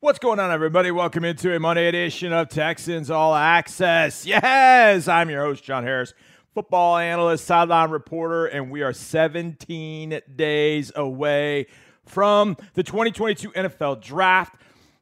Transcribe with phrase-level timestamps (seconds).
[0.00, 0.92] What's going on, everybody?
[0.92, 4.24] Welcome into a Monday edition of Texans All Access.
[4.24, 6.14] Yes, I'm your host, John Harris,
[6.54, 11.66] football analyst, sideline reporter, and we are 17 days away
[12.06, 14.54] from the 2022 NFL Draft,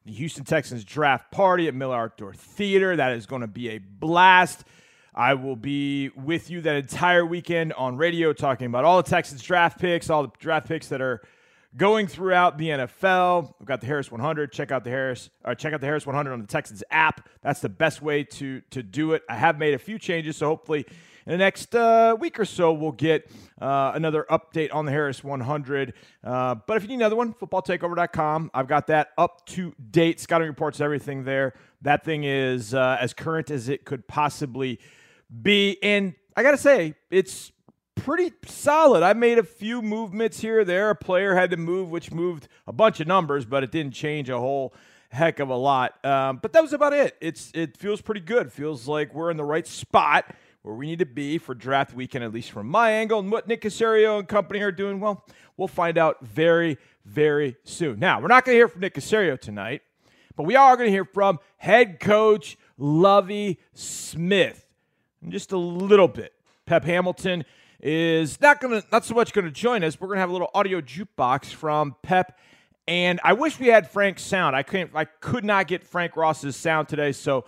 [0.06, 2.97] the Houston Texans Draft Party at Miller Outdoor Theater.
[2.97, 4.65] That is going to be a blast.
[5.15, 9.42] I will be with you that entire weekend on radio talking about all the Texans
[9.42, 11.21] draft picks, all the draft picks that are–
[11.77, 13.54] going throughout the NFL.
[13.58, 14.53] We've got the Harris 100.
[14.53, 15.31] Check out the Harris.
[15.45, 17.29] Uh, check out the Harris 100 on the Texans app.
[17.43, 19.23] That's the best way to to do it.
[19.29, 20.87] I have made a few changes, so hopefully
[21.27, 23.29] in the next uh, week or so we'll get
[23.61, 25.93] uh, another update on the Harris 100.
[26.23, 28.51] Uh, but if you need another one, footballtakeover.com.
[28.55, 30.20] I've got that up to date.
[30.20, 31.55] Scouting reports, everything there.
[31.83, 34.79] That thing is uh, as current as it could possibly
[35.43, 35.79] be.
[35.83, 37.51] And I got to say, it's
[38.06, 39.02] pretty solid.
[39.02, 40.91] I made a few movements here there.
[40.91, 44.30] A player had to move, which moved a bunch of numbers, but it didn't change
[44.30, 44.73] a whole
[45.09, 46.05] heck of a lot.
[46.05, 47.16] Um, but that was about it.
[47.20, 48.52] It's it feels pretty good.
[48.52, 52.22] Feels like we're in the right spot where we need to be for draft weekend,
[52.22, 53.19] at least from my angle.
[53.19, 55.25] And what Nick Caserio and company are doing, well,
[55.56, 57.98] we'll find out very, very soon.
[57.98, 59.83] Now, we're not going to hear from Nick Caserio tonight,
[60.36, 64.64] but we are going to hear from head coach Lovie Smith
[65.20, 66.34] in just a little bit.
[66.66, 67.44] Pep Hamilton
[67.80, 70.00] is not gonna not so much gonna join us.
[70.00, 72.38] We're gonna have a little audio jukebox from Pep.
[72.88, 74.55] And I wish we had Frank's sound.
[74.55, 77.44] I couldn't I could not get Frank Ross's sound today, so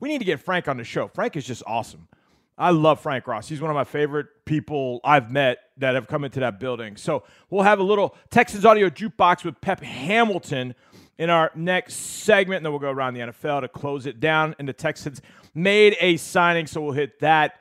[0.00, 1.08] we need to get Frank on the show.
[1.08, 2.08] Frank is just awesome.
[2.56, 3.48] I love Frank Ross.
[3.48, 6.96] He's one of my favorite people I've met that have come into that building.
[6.96, 10.74] So we'll have a little Texans audio jukebox with Pep Hamilton
[11.18, 14.54] in our next segment, and then we'll go around the NFL to close it down.
[14.58, 15.20] And the Texans
[15.54, 17.60] made a signing, so we'll hit that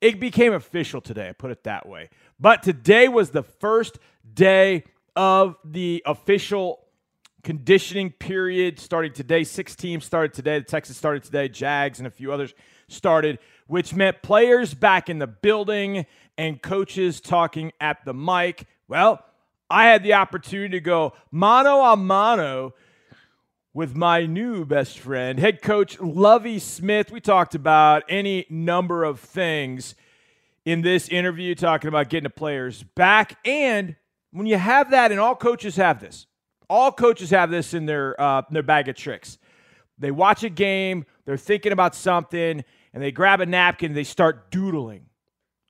[0.00, 2.08] it became official today, I put it that way.
[2.38, 3.98] But today was the first
[4.32, 4.84] day
[5.16, 6.80] of the official
[7.42, 9.44] conditioning period starting today.
[9.44, 10.58] Six teams started today.
[10.58, 11.48] The Texans started today.
[11.48, 12.54] Jags and a few others
[12.88, 16.06] started, which meant players back in the building
[16.36, 18.66] and coaches talking at the mic.
[18.88, 19.24] Well,
[19.68, 22.74] I had the opportunity to go mano a mano
[23.72, 27.12] with my new best friend, head coach Lovie Smith.
[27.12, 29.94] We talked about any number of things
[30.64, 33.38] in this interview, talking about getting the players back.
[33.44, 33.96] And
[34.32, 36.26] when you have that, and all coaches have this,
[36.68, 39.38] all coaches have this in their uh, their bag of tricks.
[39.98, 44.50] They watch a game, they're thinking about something, and they grab a napkin, they start
[44.50, 45.06] doodling.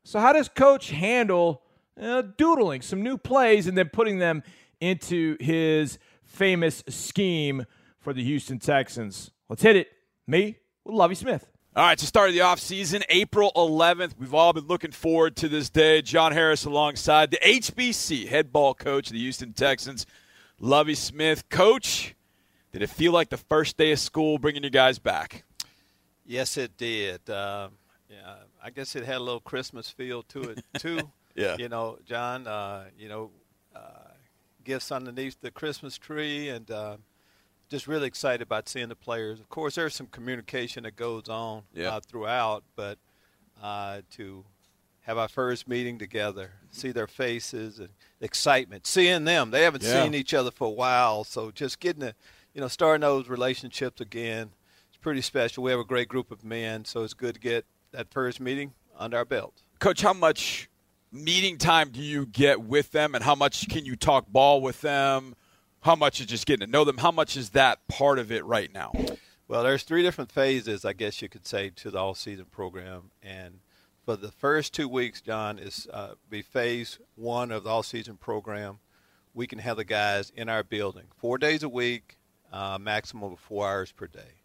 [0.04, 1.62] So how does coach handle
[2.00, 4.42] uh, doodling some new plays and then putting them
[4.80, 7.66] into his famous scheme?
[8.00, 9.30] For the Houston Texans.
[9.50, 9.92] Let's hit it.
[10.26, 11.46] Me with Lovie Smith.
[11.76, 14.12] All right, to start of the offseason, April 11th.
[14.18, 16.00] We've all been looking forward to this day.
[16.00, 20.06] John Harris alongside the HBC head ball coach of the Houston Texans,
[20.58, 21.48] Lovie Smith.
[21.50, 22.14] Coach,
[22.72, 25.44] did it feel like the first day of school bringing you guys back?
[26.24, 27.28] Yes, it did.
[27.28, 27.68] Uh,
[28.08, 31.00] yeah, I guess it had a little Christmas feel to it, too.
[31.34, 31.56] yeah.
[31.58, 33.30] You know, John, uh, you know,
[33.76, 34.08] uh,
[34.64, 36.96] gifts underneath the Christmas tree and uh,–
[37.70, 39.38] just really excited about seeing the players.
[39.38, 41.94] Of course, there's some communication that goes on yeah.
[41.94, 42.98] uh, throughout, but
[43.62, 44.44] uh, to
[45.02, 49.52] have our first meeting together, see their faces and excitement, seeing them.
[49.52, 50.02] They haven't yeah.
[50.02, 52.14] seen each other for a while, so just getting to,
[52.54, 54.50] you know, starting those relationships again.
[54.88, 55.62] It's pretty special.
[55.62, 58.72] We have a great group of men, so it's good to get that first meeting
[58.98, 59.62] under our belt.
[59.78, 60.68] Coach, how much
[61.12, 64.80] meeting time do you get with them, and how much can you talk ball with
[64.80, 65.34] them?
[65.80, 66.98] How much is just getting to know them?
[66.98, 68.92] How much is that part of it right now?
[69.48, 73.60] Well, there's three different phases, I guess you could say, to the all-season program, and
[74.04, 78.78] for the first two weeks, John, is uh, be phase one of the all-season program.
[79.34, 82.18] We can have the guys in our building four days a week,
[82.52, 84.42] uh, maximum of four hours per day,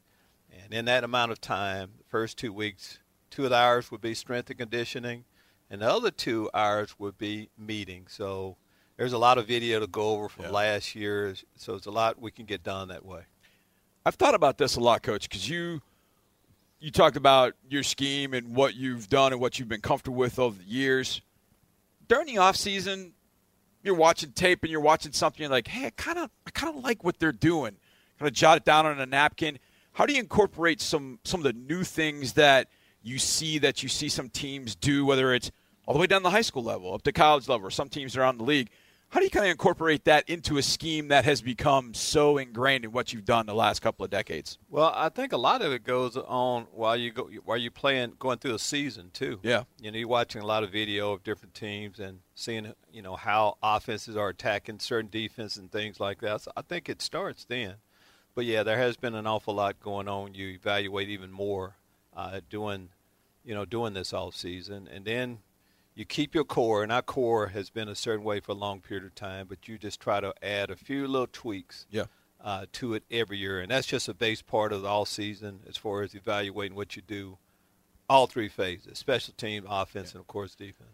[0.52, 4.02] and in that amount of time, the first two weeks, two of the hours would
[4.02, 5.26] be strength and conditioning,
[5.70, 8.06] and the other two hours would be meeting.
[8.08, 8.58] So
[8.98, 10.52] there's a lot of video to go over from yeah.
[10.52, 13.22] last year, so it's a lot we can get done that way.
[14.06, 15.82] I've thought about this a lot, Coach, because you
[16.80, 20.38] you talked about your scheme and what you've done and what you've been comfortable with
[20.38, 21.22] over the years.
[22.08, 23.14] During the off season,
[23.82, 25.42] you're watching tape and you're watching something.
[25.42, 27.76] You're like, hey, I kind of I kind of like what they're doing.
[28.20, 29.60] Kind of jot it down on a napkin.
[29.94, 32.68] How do you incorporate some some of the new things that
[33.02, 35.52] you see that you see some teams do, whether it's
[35.86, 38.16] all the way down the high school level, up to college level, or some teams
[38.16, 38.70] around the league?
[39.16, 42.84] How do you kind of incorporate that into a scheme that has become so ingrained
[42.84, 44.58] in what you've done the last couple of decades?
[44.70, 48.16] Well, I think a lot of it goes on while you go while you're playing,
[48.20, 49.40] going through a season too.
[49.42, 53.02] Yeah, you know, you're watching a lot of video of different teams and seeing you
[53.02, 56.42] know how offenses are attacking certain defense and things like that.
[56.42, 57.76] So I think it starts then.
[58.36, 60.34] but yeah, there has been an awful lot going on.
[60.34, 61.78] You evaluate even more
[62.14, 62.90] uh, doing,
[63.46, 65.38] you know, doing this off season, and then
[65.96, 66.84] you keep your core.
[66.84, 69.68] And our core has been a certain way for a long period of time, but
[69.68, 71.88] you just try to add a few little tweaks.
[71.90, 72.06] Yeah.
[72.44, 75.62] Uh, to it every year, and that's just a base part of the all season
[75.68, 77.40] as far as evaluating what you do,
[78.08, 80.18] all three phases: special team, offense, yeah.
[80.18, 80.92] and of course defense.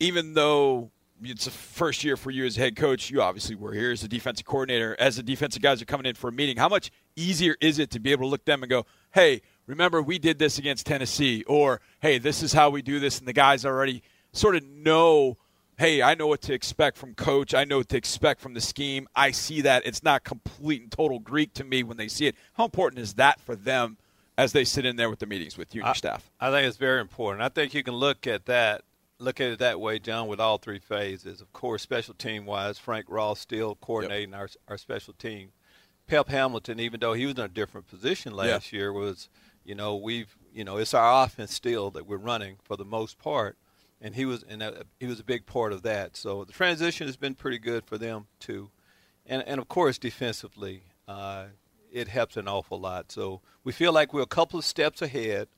[0.00, 0.90] Even though
[1.24, 3.10] it's the first year for you as head coach.
[3.10, 4.96] You obviously were here as a defensive coordinator.
[4.98, 7.90] As the defensive guys are coming in for a meeting, how much easier is it
[7.90, 11.44] to be able to look them and go, "Hey, remember we did this against Tennessee,"
[11.44, 14.02] or "Hey, this is how we do this," and the guys already
[14.32, 15.38] sort of know.
[15.78, 17.54] Hey, I know what to expect from coach.
[17.54, 19.08] I know what to expect from the scheme.
[19.16, 22.36] I see that it's not complete and total Greek to me when they see it.
[22.52, 23.96] How important is that for them
[24.36, 26.30] as they sit in there with the meetings with you and your staff?
[26.38, 27.42] I think it's very important.
[27.42, 28.82] I think you can look at that
[29.22, 31.40] look at it that way, John, with all three phases.
[31.40, 34.40] Of course, special team wise, Frank Ross still coordinating yep.
[34.40, 35.52] our our special team.
[36.06, 39.28] Pep Hamilton, even though he was in a different position last year, was
[39.64, 43.18] you know we've you know it's our offense still that we're running for the most
[43.18, 43.56] part,
[44.02, 44.62] and he was and
[45.00, 46.16] he was a big part of that.
[46.16, 48.70] So the transition has been pretty good for them too,
[49.26, 51.46] and and of course defensively, uh,
[51.90, 53.10] it helps an awful lot.
[53.10, 55.48] So we feel like we're a couple of steps ahead.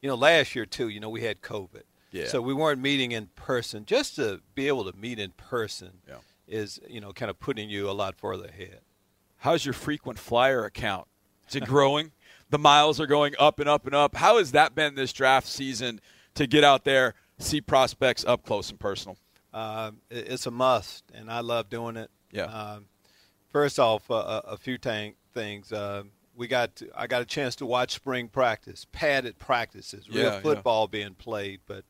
[0.00, 1.84] You know, last year too, you know, we had COVID
[2.14, 2.28] yeah.
[2.28, 3.84] So we weren't meeting in person.
[3.84, 6.18] Just to be able to meet in person yeah.
[6.46, 8.78] is, you know, kind of putting you a lot further ahead.
[9.38, 11.08] How's your frequent flyer account?
[11.48, 12.12] Is it growing?
[12.50, 14.14] the miles are going up and up and up.
[14.14, 16.00] How has that been this draft season
[16.36, 19.16] to get out there, see prospects up close and personal?
[19.52, 22.10] Uh, it's a must, and I love doing it.
[22.32, 22.44] Yeah.
[22.44, 22.86] Um,
[23.50, 25.72] first off, uh, a few tank things.
[25.72, 26.04] Uh,
[26.36, 30.40] we got to, I got a chance to watch spring practice, padded practices, real yeah,
[30.40, 30.98] football yeah.
[30.98, 31.84] being played, but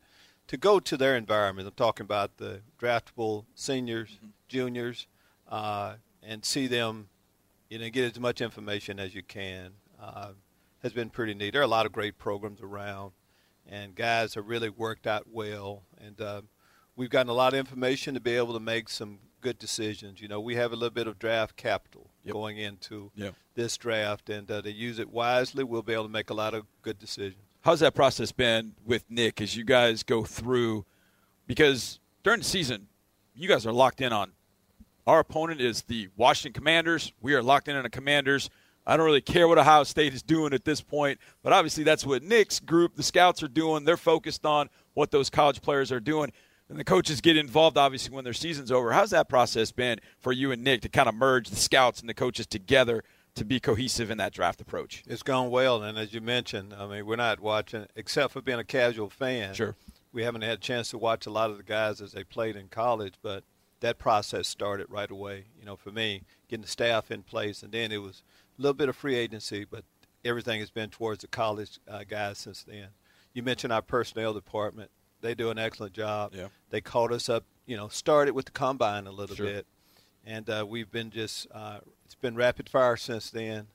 [0.49, 1.67] to go to their environment.
[1.67, 4.29] I'm talking about the draftable seniors, mm-hmm.
[4.49, 5.07] juniors,
[5.49, 7.09] uh, and see them,
[7.71, 9.73] you know, get as much information as you can.
[10.01, 10.33] Uh,
[10.83, 11.53] has been pretty neat.
[11.55, 13.13] There are a lot of great programs around,
[13.69, 15.83] and guys have really worked out well.
[16.05, 16.43] And uh,
[16.97, 20.21] we've gotten a lot of information to be able to make some good decisions.
[20.21, 22.33] You know, we have a little bit of draft capital yep.
[22.33, 23.35] going into yep.
[23.55, 26.55] this draft, and uh, to use it wisely, we'll be able to make a lot
[26.55, 27.43] of good decisions.
[27.63, 30.85] How's that process been with Nick as you guys go through?
[31.47, 32.89] Because during the season,
[33.35, 34.33] you guys are locked in on
[35.07, 37.13] our opponent is the Washington Commanders.
[37.21, 38.49] We are locked in on the Commanders.
[38.87, 42.05] I don't really care what Ohio State is doing at this point, but obviously that's
[42.05, 43.85] what Nick's group, the scouts, are doing.
[43.85, 46.33] They're focused on what those college players are doing.
[46.69, 48.93] And the coaches get involved, obviously, when their season's over.
[48.93, 52.09] How's that process been for you and Nick to kind of merge the scouts and
[52.09, 53.05] the coaches together
[53.35, 55.03] to be cohesive in that draft approach?
[55.07, 58.59] It's gone well, and as you mentioned, I mean, we're not watching except for being
[58.59, 59.53] a casual fan.
[59.55, 59.77] Sure,
[60.13, 62.57] we haven't had a chance to watch a lot of the guys as they played
[62.57, 63.45] in college, but
[63.81, 65.45] that process started right away.
[65.59, 68.23] You know, for me, getting the staff in place, and then it was
[68.59, 69.85] a little bit of free agency, but
[70.25, 72.89] everything has been towards the college uh, guys since then.
[73.33, 74.91] You mentioned our personnel department;
[75.21, 76.33] they do an excellent job.
[76.35, 76.49] Yeah.
[76.71, 77.45] They called us up.
[77.67, 79.47] You know, started with the combine a little sure.
[79.47, 79.67] bit,
[80.27, 83.69] and uh, we've been just uh, it's been rapid fire since then.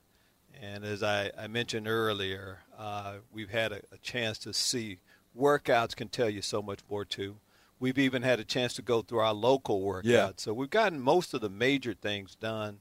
[0.60, 4.98] And as I, I mentioned earlier, uh, we've had a, a, chance to see
[5.38, 7.36] workouts can tell you so much more too.
[7.80, 10.02] We've even had a chance to go through our local workouts.
[10.04, 10.30] Yeah.
[10.36, 12.80] So we've gotten most of the major things done.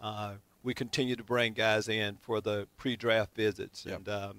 [0.00, 3.98] Uh, we continue to bring guys in for the pre-draft visits, yep.
[3.98, 4.36] and um,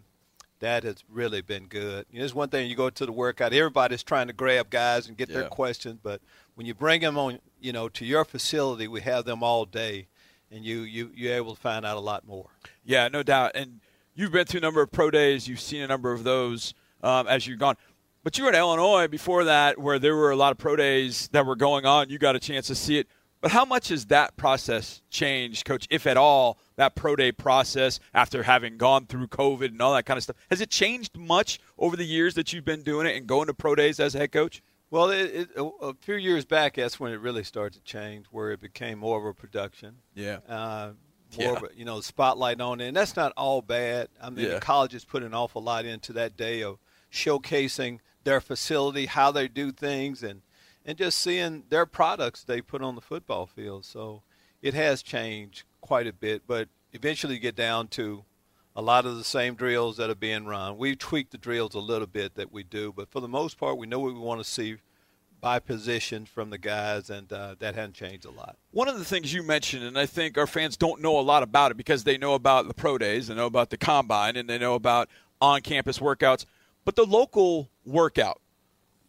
[0.59, 2.05] that has really been good.
[2.11, 5.07] You know, it's one thing you go to the workout, everybody's trying to grab guys
[5.07, 5.39] and get yeah.
[5.39, 6.21] their questions, but
[6.55, 10.07] when you bring them on, you know, to your facility, we have them all day
[10.53, 12.49] and you you you're able to find out a lot more.
[12.85, 13.51] Yeah, no doubt.
[13.55, 13.81] And
[14.13, 15.47] you've been to a number of pro days.
[15.47, 17.75] You've seen a number of those um, as you've gone.
[18.23, 21.27] But you were at Illinois before that, where there were a lot of pro days
[21.33, 22.09] that were going on.
[22.09, 23.07] You got a chance to see it.
[23.41, 27.99] But how much has that process changed, Coach, if at all, that pro day process
[28.13, 30.37] after having gone through COVID and all that kind of stuff?
[30.49, 33.53] Has it changed much over the years that you've been doing it and going to
[33.53, 34.63] pro days as a head coach?
[34.89, 38.51] Well, it, it, a few years back, that's when it really started to change, where
[38.51, 39.95] it became more of a production.
[40.15, 40.37] Yeah.
[40.47, 40.91] Uh,
[41.37, 41.57] more yeah.
[41.57, 42.87] of a, you know, spotlight on it.
[42.87, 44.07] And that's not all bad.
[44.21, 44.53] I mean, yeah.
[44.53, 46.77] the colleges put an awful lot into that day of
[47.11, 50.41] showcasing their facility, how they do things, and,
[50.85, 53.85] and just seeing their products they put on the football field.
[53.85, 54.23] So
[54.61, 58.23] it has changed quite a bit, but eventually you get down to
[58.75, 60.77] a lot of the same drills that are being run.
[60.77, 63.77] We've tweaked the drills a little bit that we do, but for the most part,
[63.77, 64.77] we know what we want to see
[65.39, 68.55] by position from the guys, and uh, that hasn't changed a lot.
[68.71, 71.43] One of the things you mentioned, and I think our fans don't know a lot
[71.43, 74.49] about it because they know about the pro days, they know about the combine, and
[74.49, 75.09] they know about
[75.41, 76.45] on campus workouts,
[76.85, 78.39] but the local workout.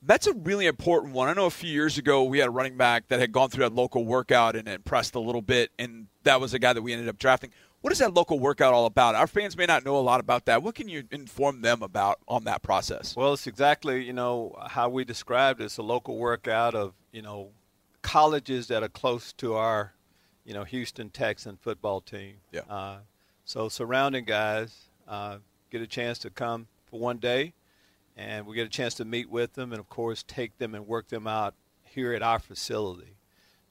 [0.06, 1.28] That's a really important one.
[1.28, 3.64] I know a few years ago we had a running back that had gone through
[3.64, 6.92] that local workout and impressed a little bit, and that was a guy that we
[6.92, 7.50] ended up drafting
[7.80, 9.14] What is that local workout all about?
[9.14, 10.62] Our fans may not know a lot about that.
[10.62, 13.16] What can you inform them about on that process?
[13.16, 15.64] Well, it's exactly you know how we described it.
[15.64, 17.52] It's a local workout of you know
[18.02, 19.94] colleges that are close to our
[20.44, 22.34] you know Houston Texan football team.
[22.52, 22.60] Yeah.
[22.68, 22.98] Uh,
[23.46, 24.74] so surrounding guys
[25.08, 25.38] uh,
[25.70, 27.52] get a chance to come for one day,
[28.16, 30.86] and we get a chance to meet with them, and of course take them and
[30.86, 33.16] work them out here at our facility,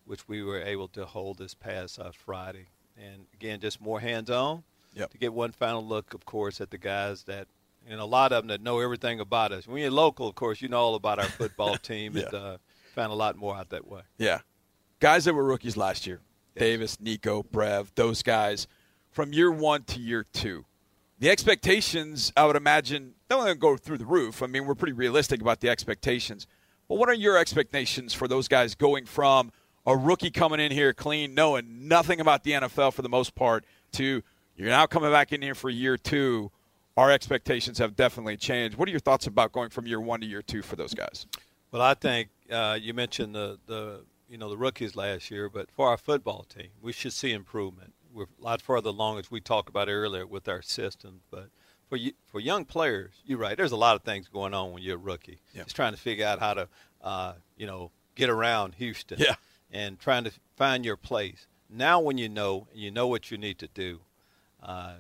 [0.05, 4.63] which we were able to hold this past uh, Friday and again, just more hands-on
[4.93, 5.11] yep.
[5.11, 7.47] to get one final look, of course, at the guys that
[7.87, 9.67] and a lot of them that know everything about us.
[9.67, 12.15] When you're local, of course, you know all about our football team.
[12.15, 12.23] yeah.
[12.25, 12.57] And uh,
[12.93, 14.01] found a lot more out that way.
[14.17, 14.39] Yeah,
[14.99, 16.21] guys that were rookies last year,
[16.55, 16.61] yes.
[16.61, 18.67] Davis, Nico, Brev, those guys,
[19.11, 20.65] from year one to year two.
[21.23, 24.43] The expectations, I would imagine, don't go through the roof.
[24.43, 26.47] I mean, we're pretty realistic about the expectations.
[26.89, 29.51] But what are your expectations for those guys going from–
[29.85, 33.65] a rookie coming in here clean, knowing nothing about the NFL for the most part,
[33.93, 34.23] to
[34.55, 36.51] you're now coming back in here for year two.
[36.95, 38.77] Our expectations have definitely changed.
[38.77, 41.25] What are your thoughts about going from year one to year two for those guys?
[41.71, 45.71] Well, I think uh, you mentioned the, the you know the rookies last year, but
[45.71, 47.93] for our football team, we should see improvement.
[48.13, 51.49] We're a lot further along as we talked about earlier with our system, but
[51.89, 53.57] for you, for young players, you're right.
[53.57, 55.39] There's a lot of things going on when you're a rookie.
[55.53, 55.63] Yeah.
[55.63, 56.67] Just trying to figure out how to
[57.01, 59.19] uh, you know get around Houston.
[59.19, 59.35] Yeah
[59.73, 61.47] and trying to find your place.
[61.69, 63.99] Now, when you know, you know what you need to do.
[64.61, 64.95] Uh,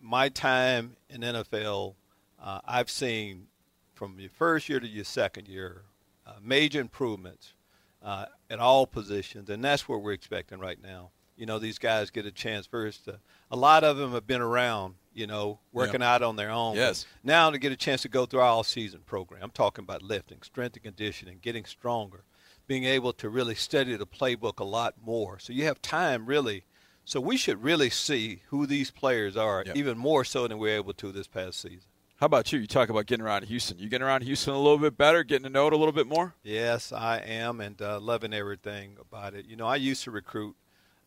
[0.00, 1.94] my time in NFL,
[2.40, 3.46] uh, I've seen
[3.94, 5.82] from your first year to your second year
[6.26, 7.54] uh, major improvements
[8.02, 11.10] uh, at all positions, and that's what we're expecting right now.
[11.38, 13.06] You know, these guys get a chance first.
[13.06, 13.18] To,
[13.50, 16.14] a lot of them have been around, you know, working yeah.
[16.14, 16.76] out on their own.
[16.76, 17.06] Yes.
[17.24, 19.40] Now to get a chance to go through our all-season program.
[19.42, 22.24] I'm talking about lifting, strength and conditioning, getting stronger
[22.68, 25.38] being able to really study the playbook a lot more.
[25.40, 26.64] So you have time really.
[27.04, 30.74] So we should really see who these players are, even more so than we were
[30.74, 31.88] able to this past season.
[32.16, 32.58] How about you?
[32.58, 33.78] You talk about getting around Houston.
[33.78, 36.06] You getting around Houston a little bit better, getting to know it a little bit
[36.06, 36.34] more?
[36.42, 39.46] Yes, I am, and uh, loving everything about it.
[39.46, 40.54] You know, I used to recruit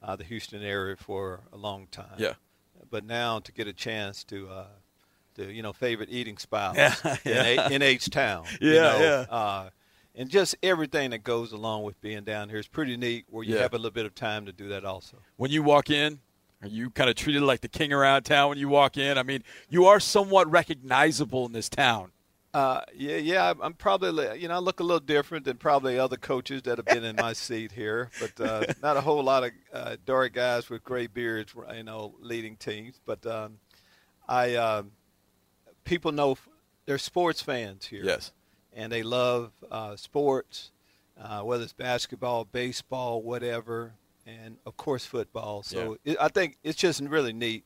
[0.02, 2.16] uh, the Houston area for a long time.
[2.18, 2.34] Yeah.
[2.90, 4.66] But now to get a chance to, uh,
[5.36, 7.70] to you know, favorite eating spots yeah, yeah.
[7.70, 8.46] in, H Town.
[8.62, 9.70] Yeah, you know, yeah uh,
[10.16, 13.56] and just everything that goes along with being down here is pretty neat where you
[13.56, 13.62] yeah.
[13.62, 15.18] have a little bit of time to do that also.
[15.38, 16.20] When you walk in,
[16.62, 19.18] are you kind of treated like the king around town when you walk in?
[19.18, 22.12] I mean, you are somewhat recognizable in this town.
[22.54, 26.18] Uh, yeah, yeah, I'm probably, you know, I look a little different than probably other
[26.18, 29.52] coaches that have been in my seat here, but uh, not a whole lot of
[29.74, 33.00] uh, dark guys with gray beards, you know, leading teams.
[33.06, 33.60] But um,
[34.28, 34.92] I, um,
[35.86, 36.38] people know
[36.86, 38.04] they're sports fans here.
[38.04, 38.32] Yes
[38.74, 40.72] and they love uh, sports,
[41.20, 43.94] uh, whether it's basketball, baseball, whatever,
[44.26, 45.64] and of course football.
[45.64, 46.14] So yeah.
[46.14, 47.66] it, I think it's just really neat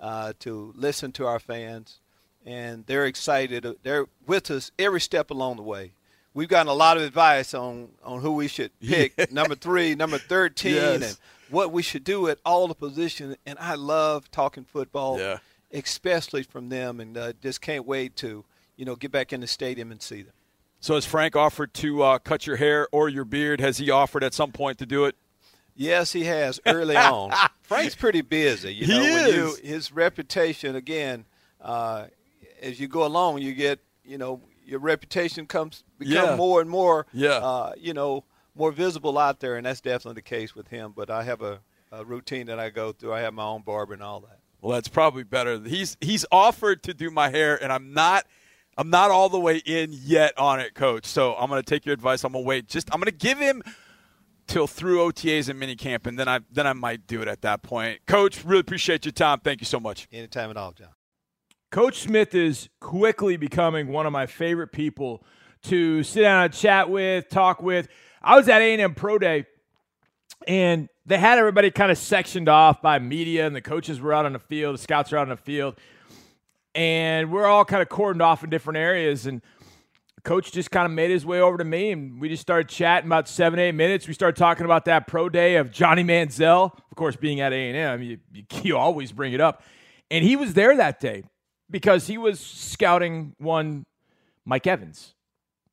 [0.00, 2.00] uh, to listen to our fans,
[2.46, 3.66] and they're excited.
[3.82, 5.92] They're with us every step along the way.
[6.32, 10.18] We've gotten a lot of advice on, on who we should pick, number three, number
[10.18, 11.02] 13, yes.
[11.02, 11.18] and
[11.50, 13.36] what we should do at all the positions.
[13.44, 15.38] And I love talking football, yeah.
[15.72, 18.44] especially from them, and uh, just can't wait to,
[18.76, 20.32] you know, get back in the stadium and see them.
[20.80, 23.60] So has Frank offered to uh, cut your hair or your beard?
[23.60, 25.16] Has he offered at some point to do it?
[25.74, 27.32] Yes, he has early on.
[27.62, 28.74] Frank's pretty busy.
[28.74, 29.34] You know, he when is.
[29.34, 31.24] You, his reputation again,
[31.60, 32.06] uh,
[32.66, 36.36] as you go along, you get you know your reputation comes become yeah.
[36.36, 37.06] more and more.
[37.12, 37.30] Yeah.
[37.30, 40.92] Uh, you know, more visible out there, and that's definitely the case with him.
[40.94, 41.60] But I have a,
[41.92, 43.12] a routine that I go through.
[43.12, 44.40] I have my own barber and all that.
[44.60, 45.60] Well, that's probably better.
[45.60, 48.26] He's he's offered to do my hair, and I'm not
[48.76, 51.06] I'm not all the way in yet on it, coach.
[51.06, 52.24] So I'm going to take your advice.
[52.24, 52.68] I'm going to wait.
[52.68, 53.62] Just I'm going to give him
[54.46, 57.62] till through OTAs and minicamp, and then I then I might do it at that
[57.62, 58.04] point.
[58.06, 59.40] Coach, really appreciate your time.
[59.40, 60.08] Thank you so much.
[60.12, 60.95] Anytime at all, John.
[61.70, 65.24] Coach Smith is quickly becoming one of my favorite people
[65.64, 67.88] to sit down and chat with, talk with.
[68.22, 69.46] I was at A&M Pro Day,
[70.46, 74.26] and they had everybody kind of sectioned off by media, and the coaches were out
[74.26, 75.76] on the field, the scouts were out on the field
[76.76, 79.26] and we're all kind of cordoned off in different areas.
[79.26, 79.40] And
[80.22, 83.08] coach just kind of made his way over to me, and we just started chatting
[83.08, 84.06] about seven, eight minutes.
[84.06, 87.68] We started talking about that pro day of Johnny Manziel, of course, being at A
[87.68, 88.02] and M.
[88.02, 88.18] You,
[88.62, 89.62] you always bring it up,
[90.10, 91.24] and he was there that day
[91.70, 93.84] because he was scouting one
[94.44, 95.14] Mike Evans,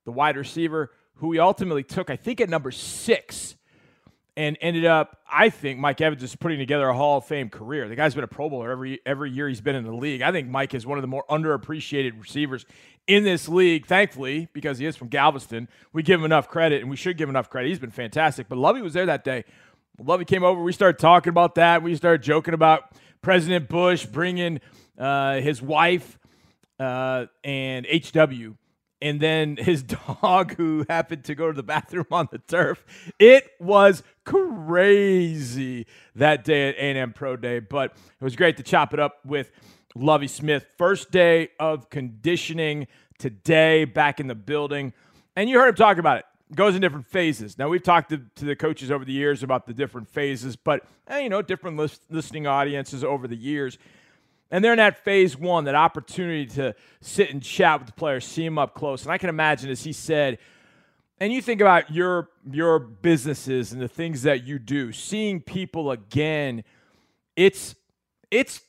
[0.06, 3.56] the wide receiver who he ultimately took, I think, at number six
[4.36, 7.88] and ended up, I think Mike Evans is putting together a Hall of Fame career.
[7.88, 10.22] The guy's been a Pro Bowler every every year he's been in the league.
[10.22, 12.66] I think Mike is one of the more underappreciated receivers
[13.06, 13.86] in this league.
[13.86, 17.30] Thankfully, because he is from Galveston, we give him enough credit, and we should give
[17.30, 17.70] him enough credit.
[17.70, 18.50] He's been fantastic.
[18.50, 19.44] But Lovie was there that day.
[20.00, 20.62] Lovie came over.
[20.62, 21.84] We started talking about that.
[21.84, 24.60] We started joking about President Bush bringing
[24.98, 26.20] uh, his wife
[26.80, 28.56] uh, and HW,
[29.02, 29.84] and then his
[30.22, 32.84] dog who happened to go to the bathroom on the turf.
[33.20, 38.94] It was crazy that day at A&M Pro Day, but it was great to chop
[38.94, 39.52] it up with
[39.96, 40.66] Lovie Smith.
[40.78, 42.88] First day of conditioning
[43.20, 44.94] today, back in the building,
[45.36, 47.58] and you heard him talk about it goes in different phases.
[47.58, 50.86] Now we've talked to, to, the coaches over the years about the different phases, but
[51.08, 53.78] eh, you know, different list, listening audiences over the years.
[54.54, 58.24] And they're in that phase one, that opportunity to sit and chat with the players,
[58.24, 59.02] see them up close.
[59.02, 60.38] And I can imagine, as he said,
[61.20, 65.90] and you think about your your businesses and the things that you do, seeing people
[65.90, 66.64] again,
[67.36, 67.74] it's
[68.30, 68.62] it's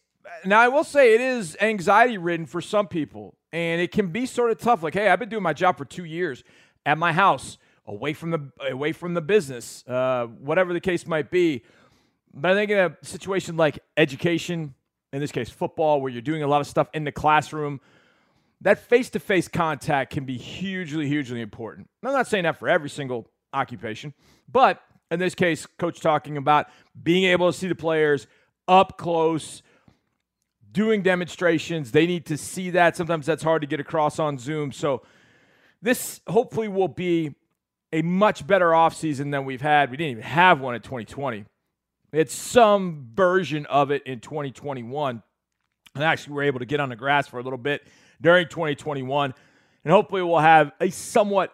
[0.46, 4.24] now I will say it is anxiety ridden for some people, and it can be
[4.24, 4.82] sort of tough.
[4.82, 6.44] Like, hey, I've been doing my job for two years
[6.86, 11.30] at my house, away from the away from the business, uh, whatever the case might
[11.30, 11.62] be.
[12.32, 14.74] But I think in a situation like education,
[15.14, 17.80] in this case, football, where you're doing a lot of stuff in the classroom,
[18.62, 21.88] that face to face contact can be hugely, hugely important.
[22.02, 24.12] I'm not saying that for every single occupation,
[24.50, 26.66] but in this case, coach talking about
[27.00, 28.26] being able to see the players
[28.66, 29.62] up close,
[30.73, 31.92] doing demonstrations.
[31.92, 32.97] They need to see that.
[32.97, 34.73] Sometimes that's hard to get across on Zoom.
[34.73, 35.02] So,
[35.80, 37.37] this hopefully will be
[37.92, 39.92] a much better offseason than we've had.
[39.92, 41.44] We didn't even have one in 2020.
[42.14, 45.23] It's some version of it in 2021.
[45.94, 47.87] And actually, we're able to get on the grass for a little bit
[48.21, 49.35] during 2021.
[49.85, 51.52] And hopefully, we'll have a somewhat,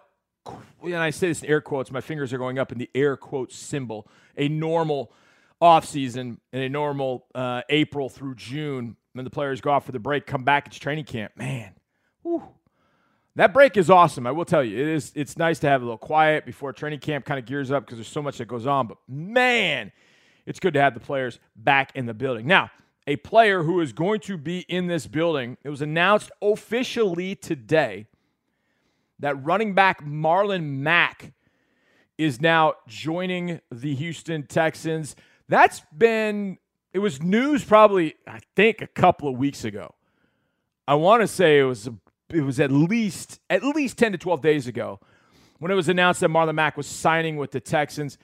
[0.82, 3.16] and I say this in air quotes, my fingers are going up in the air
[3.16, 5.12] quotes symbol, a normal
[5.60, 8.96] offseason and a normal uh, April through June.
[9.12, 11.32] When the players go off for the break, come back, it's training camp.
[11.36, 11.74] Man,
[12.22, 12.44] whew,
[13.36, 14.26] that break is awesome.
[14.26, 15.12] I will tell you, it is.
[15.14, 17.98] It's nice to have a little quiet before training camp kind of gears up because
[17.98, 18.86] there's so much that goes on.
[18.86, 19.90] But man,
[20.50, 22.44] it's good to have the players back in the building.
[22.44, 22.72] Now,
[23.06, 28.08] a player who is going to be in this building, it was announced officially today
[29.20, 31.34] that running back Marlon Mack
[32.18, 35.14] is now joining the Houston Texans.
[35.48, 36.58] That's been,
[36.92, 39.94] it was news probably, I think, a couple of weeks ago.
[40.88, 41.88] I want to say it was
[42.28, 44.98] it was at least at least 10 to 12 days ago
[45.60, 48.18] when it was announced that Marlon Mack was signing with the Texans.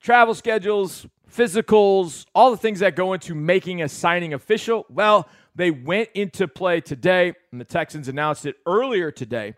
[0.00, 4.86] Travel schedules, physicals, all the things that go into making a signing official.
[4.88, 9.54] Well, they went into play today, and the Texans announced it earlier today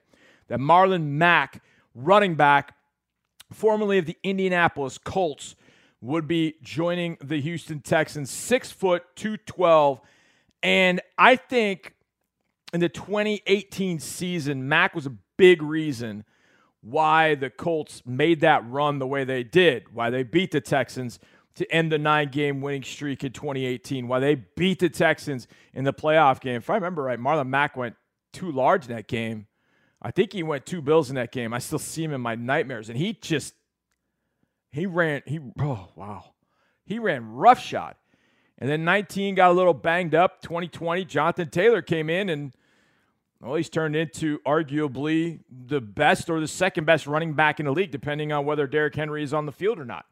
[0.48, 1.62] that Marlon Mack,
[1.94, 2.74] running back,
[3.52, 5.56] formerly of the Indianapolis Colts,
[6.00, 8.30] would be joining the Houston Texans.
[8.30, 10.00] Six foot, 212.
[10.62, 11.94] And I think
[12.72, 16.24] in the 2018 season, Mack was a big reason
[16.80, 21.18] why the Colts made that run the way they did, why they beat the Texans
[21.58, 25.84] to end the nine game winning streak in 2018, while they beat the Texans in
[25.84, 26.56] the playoff game.
[26.56, 27.96] If I remember right, Marlon Mack went
[28.32, 29.46] too large in that game.
[30.00, 31.52] I think he went two bills in that game.
[31.52, 32.88] I still see him in my nightmares.
[32.88, 33.54] And he just,
[34.70, 36.32] he ran, he, oh, wow.
[36.84, 37.96] He ran roughshod.
[38.58, 40.40] And then 19 got a little banged up.
[40.42, 42.52] 2020, Jonathan Taylor came in and
[43.40, 47.72] well, he's turned into arguably the best or the second best running back in the
[47.72, 50.06] league, depending on whether Derrick Henry is on the field or not.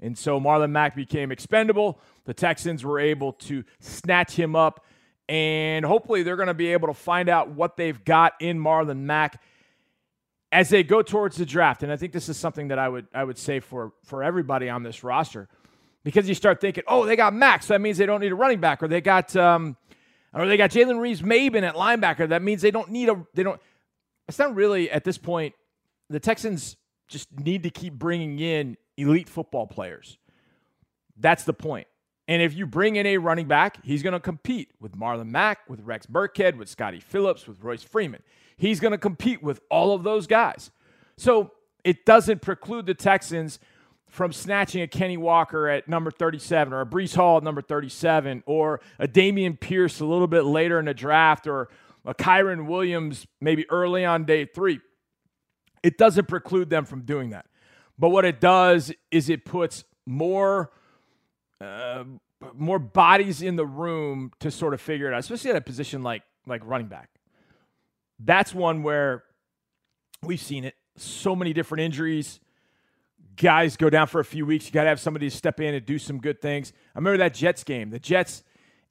[0.00, 1.98] And so Marlon Mack became expendable.
[2.24, 4.84] The Texans were able to snatch him up,
[5.28, 8.98] and hopefully they're going to be able to find out what they've got in Marlon
[8.98, 9.40] Mack
[10.52, 11.82] as they go towards the draft.
[11.82, 14.68] And I think this is something that I would I would say for for everybody
[14.68, 15.48] on this roster,
[16.04, 18.36] because you start thinking, oh, they got Mack, so that means they don't need a
[18.36, 19.76] running back, or they got um,
[20.34, 22.28] or they got Jalen Reeves-Maybin at linebacker.
[22.28, 23.60] That means they don't need a they don't.
[24.28, 25.54] It's not really at this point.
[26.10, 26.76] The Texans
[27.08, 30.18] just need to keep bringing in elite football players.
[31.16, 31.86] That's the point.
[32.28, 35.68] And if you bring in a running back, he's going to compete with Marlon Mack,
[35.68, 38.22] with Rex Burkhead, with Scottie Phillips, with Royce Freeman.
[38.56, 40.70] He's going to compete with all of those guys.
[41.16, 41.52] So
[41.84, 43.60] it doesn't preclude the Texans
[44.08, 48.42] from snatching a Kenny Walker at number 37 or a Breece Hall at number 37
[48.46, 51.68] or a Dameon Pierce a little bit later in the draft or
[52.04, 54.80] a Kyren Williams maybe early on day three.
[55.82, 57.46] It doesn't preclude them from doing that.
[57.98, 60.70] But what it does is it puts more
[61.60, 62.04] uh,
[62.54, 66.02] more bodies in the room to sort of figure it out, especially at a position
[66.02, 67.10] like like running back.
[68.18, 69.24] That's one where
[70.22, 70.74] we've seen it.
[70.96, 72.40] So many different injuries
[73.36, 74.66] guys go down for a few weeks.
[74.66, 76.72] You got to have somebody to step in and do some good things.
[76.94, 77.90] I remember that Jets game.
[77.90, 78.42] The Jets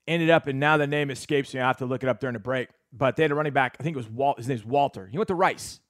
[0.08, 1.60] ended up, and now the name escapes me.
[1.60, 2.70] I have to look it up during the break.
[2.94, 3.76] But they had a running back.
[3.80, 4.38] I think it was Walt.
[4.38, 5.08] His name's Walter.
[5.08, 5.82] He went to Rice.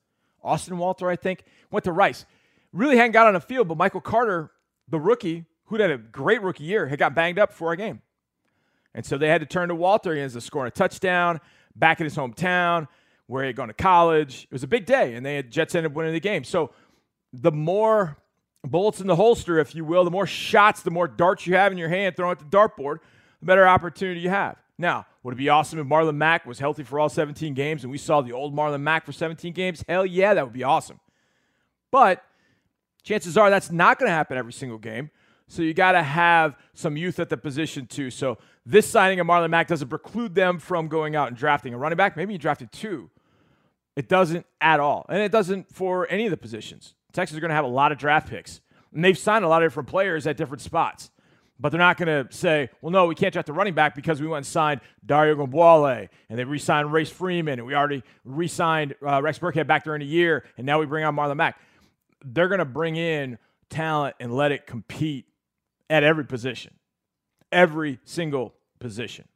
[0.43, 2.25] Austin Walter, I think, went to Rice.
[2.75, 4.51] Really hadn't got on the field, but Michael Carter,
[4.89, 8.01] the rookie, who'd had a great rookie year, had got banged up for a game.
[8.93, 11.39] And so they had to turn to Walter He ends up scoring a touchdown
[11.73, 12.89] back in his hometown
[13.27, 14.43] where he had gone to college.
[14.43, 16.43] It was a big day, and they had Jets ended up winning the game.
[16.43, 16.71] So
[17.31, 18.17] the more
[18.61, 21.71] bullets in the holster, if you will, the more shots, the more darts you have
[21.71, 22.97] in your hand throwing at the dartboard,
[23.39, 24.57] the better opportunity you have.
[24.77, 27.91] Now, would it be awesome if Marlon Mack was healthy for all 17 games and
[27.91, 29.81] we saw the old Marlon Mack for 17 games?
[29.87, 30.99] Hell yeah, that would be awesome.
[31.89, 32.21] But
[33.05, 35.11] chances are that's not going to happen every single game.
[35.47, 38.09] So you got to have some youth at the position too.
[38.09, 41.77] So this signing of Marlon Mack doesn't preclude them from going out and drafting a
[41.77, 42.17] running back.
[42.17, 43.11] Maybe you drafted two.
[43.95, 45.05] It doesn't at all.
[45.07, 46.95] And it doesn't for any of the positions.
[47.13, 48.59] Texas are going to have a lot of draft picks.
[48.91, 51.11] And they've signed a lot of different players at different spots.
[51.59, 54.19] But they're not going to say, well, no, we can't draft a running back because
[54.19, 58.03] we went and signed Dario Ogunbowale and they re signed Royce Freeman and we already
[58.25, 61.37] re signed uh, Rex Burkhead back during the year and now we bring on Marlon
[61.37, 61.57] Mack.
[62.23, 63.37] They're going to bring in
[63.69, 65.25] talent and let it compete
[65.89, 66.73] at every position,
[67.51, 69.27] every single position,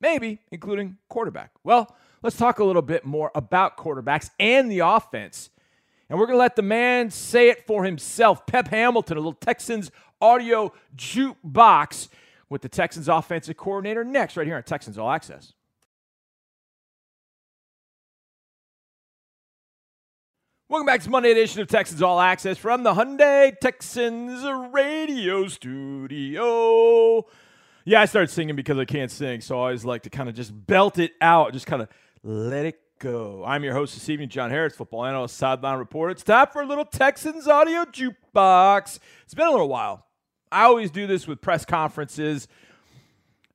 [0.00, 1.50] maybe including quarterback.
[1.62, 5.50] Well, let's talk a little bit more about quarterbacks and the offense.
[6.08, 8.46] And we're going to let the man say it for himself.
[8.46, 12.08] Pep Hamilton, a little Texans audio jukebox
[12.48, 15.54] with the Texans offensive coordinator next, right here on Texans All Access.
[20.66, 27.26] Welcome back to Monday edition of Texans All Access from the Hyundai Texans radio studio.
[27.84, 30.34] Yeah, I started singing because I can't sing, so I always like to kind of
[30.34, 31.90] just belt it out, just kind of
[32.22, 33.44] let it go.
[33.46, 36.12] I'm your host this evening, John Harris, football analyst, sideline reporter.
[36.12, 39.00] It's time for a little Texans audio jukebox.
[39.24, 40.06] It's been a little while.
[40.50, 42.48] I always do this with press conferences.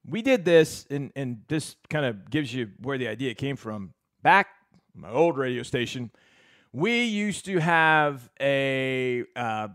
[0.07, 3.95] We did this, and, and this kind of gives you where the idea came from.
[4.21, 4.49] Back
[4.93, 6.11] my old radio station,
[6.71, 9.69] we used to have a uh,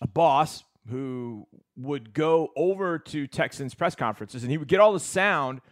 [0.00, 4.92] a boss who would go over to Texans press conferences, and he would get all
[4.92, 5.60] the sound–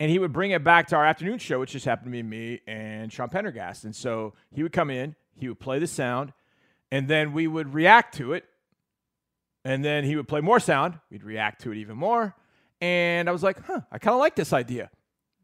[0.00, 2.22] and he would bring it back to our afternoon show, which just happened to be
[2.22, 3.84] me and Sean Pendergast.
[3.84, 6.32] And so he would come in, he would play the sound,
[6.92, 8.44] and then we would react to it.
[9.64, 10.98] And then he would play more sound.
[11.10, 12.34] We'd react to it even more.
[12.80, 14.88] And I was like, huh, I kind of like this idea.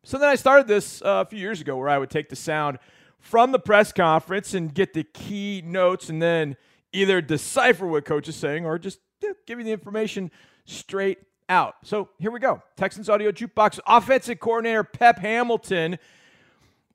[0.04, 2.36] So then I started this uh, a few years ago where I would take the
[2.36, 2.78] sound
[3.24, 6.56] from the press conference and get the key notes and then
[6.92, 9.00] either decipher what coach is saying or just
[9.46, 10.30] give you the information
[10.66, 11.76] straight out.
[11.84, 12.62] So here we go.
[12.76, 15.98] Texans Audio Jukebox offensive coordinator Pep Hamilton,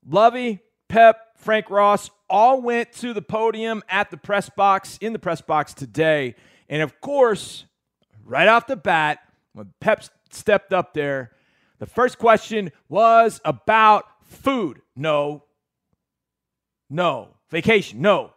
[0.08, 5.20] Lovie, Pep, Frank Ross all went to the podium at the press box, in the
[5.20, 6.36] press box today.
[6.70, 7.65] And of course,
[8.24, 9.18] right off the bat,
[9.54, 11.32] when Pep stepped up there,
[11.80, 14.82] the first question was about food.
[14.96, 15.46] No.
[16.89, 17.30] No.
[17.49, 18.02] Vacation.
[18.02, 18.32] No.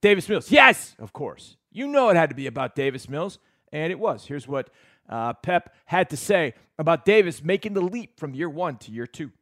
[0.00, 0.50] Davis Mills.
[0.50, 1.56] Yes, of course.
[1.72, 3.38] You know it had to be about Davis Mills,
[3.72, 4.26] and it was.
[4.26, 4.70] Here's what
[5.08, 9.06] uh, Pep had to say about Davis making the leap from year one to year
[9.06, 9.32] two?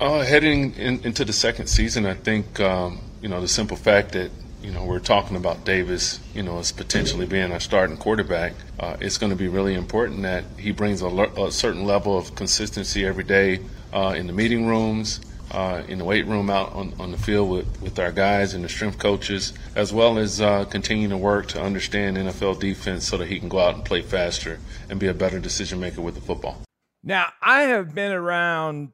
[0.00, 4.12] Uh, heading in, into the second season, I think um, you know the simple fact
[4.12, 4.30] that
[4.62, 8.54] you know we're talking about Davis, you know, as potentially being our starting quarterback.
[8.78, 12.34] Uh, it's going to be really important that he brings a, a, certain level of
[12.34, 13.60] consistency every day
[13.92, 17.50] uh, in the meeting rooms, uh, in the weight room out on, on the field
[17.50, 21.48] with, with our guys and the strength coaches, as well as uh, continuing to work
[21.48, 25.06] to understand NFL defense so that he can go out and play faster and be
[25.06, 26.62] a better decision maker with the football.
[27.02, 28.92] Now, I have been around.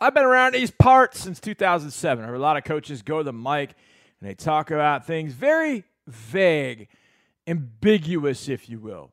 [0.00, 2.24] I've been around these parts since 2007.
[2.24, 3.74] I heard a lot of coaches go to the mic
[4.20, 6.88] and they talk about things very vague,
[7.46, 9.10] ambiguous, if you will.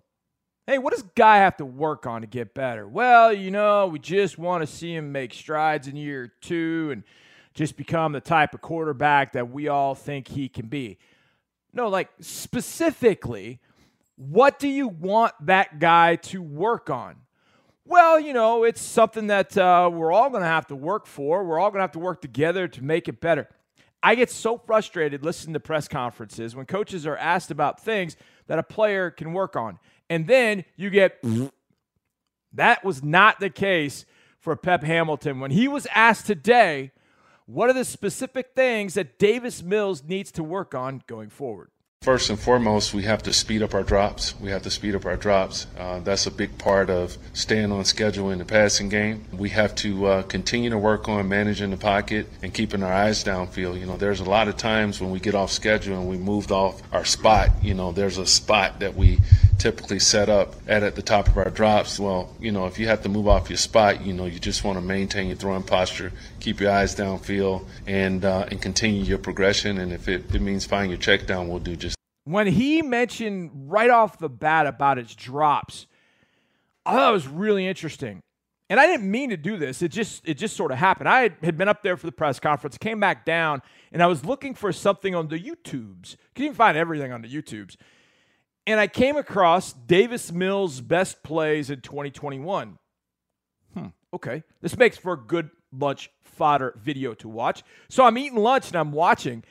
[0.68, 2.88] Hey, what does Guy have to work on to get better?
[2.88, 7.04] Well, you know, we just want to see him make strides in year two and
[7.54, 10.98] just become the type of quarterback that we all think he can be.
[11.72, 13.60] No, like specifically,
[14.16, 17.18] what do you want that guy to work on?
[17.86, 21.44] Well, you know, it's something that uh, we're all going to have to work for.
[21.44, 23.48] We're all going to have to work together to make it better.
[24.02, 28.60] I get so frustrated listening to press conferences when coaches are asked about things that
[28.60, 29.80] a player can work on.
[30.10, 31.24] And then you get
[32.54, 34.06] that was not the case
[34.40, 35.40] for Pep Hamilton.
[35.40, 36.92] When he was asked today,
[37.46, 41.70] what are the specific things that Davis Mills needs to work on going forward?
[42.02, 44.40] First and foremost, we have to speed up our drops.
[44.40, 45.66] We have to speed up our drops.
[45.76, 49.26] Uh, that's a big part of staying on schedule in the passing game.
[49.34, 53.24] We have to uh, continue to work on managing the pocket and keeping our eyes
[53.24, 53.80] downfield.
[53.80, 56.52] You know, there's a lot of times when we get off schedule and we moved
[56.52, 57.50] off our spot.
[57.64, 59.18] You know, there's a spot that we
[59.58, 62.00] typically set up at at the top of our drops.
[62.00, 64.64] Well, you know, if you have to move off your spot, you know, you just
[64.64, 66.12] want to maintain your throwing posture,
[66.46, 69.80] keep your eyes downfield, and uh, and continue your progression.
[69.80, 73.52] And if it, it means finding your check down, we'll do just when he mentioned
[73.68, 75.88] right off the bat about its drops,
[76.86, 78.22] I thought it was really interesting.
[78.68, 79.82] And I didn't mean to do this.
[79.82, 81.10] It just it just sort of happened.
[81.10, 84.26] I had been up there for the press conference, came back down, and I was
[84.26, 86.16] looking for something on the YouTubes.
[86.36, 87.76] You can find everything on the YouTubes.
[88.68, 92.80] And I came across Davis Mills' best plays in 2021.
[93.76, 94.44] Hmm, okay.
[94.62, 97.64] This makes for a good lunch fodder video to watch.
[97.90, 99.44] So I'm eating lunch and I'm watching.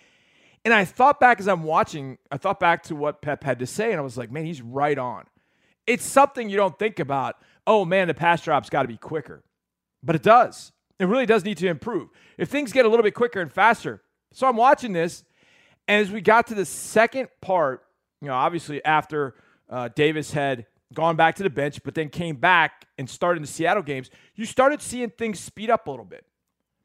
[0.65, 3.67] And I thought back as I'm watching, I thought back to what Pep had to
[3.67, 5.25] say, and I was like, man, he's right on.
[5.87, 7.37] It's something you don't think about.
[7.67, 9.45] Oh man, the pass drop's got to be quicker.
[10.03, 10.73] But it does.
[10.99, 12.09] It really does need to improve.
[12.39, 14.03] If things get a little bit quicker and faster.
[14.33, 15.25] So I'm watching this,
[15.87, 17.83] and as we got to the second part,
[18.21, 19.35] you know, obviously after
[19.69, 23.47] uh, Davis had gone back to the bench, but then came back and started the
[23.47, 26.25] Seattle games, you started seeing things speed up a little bit.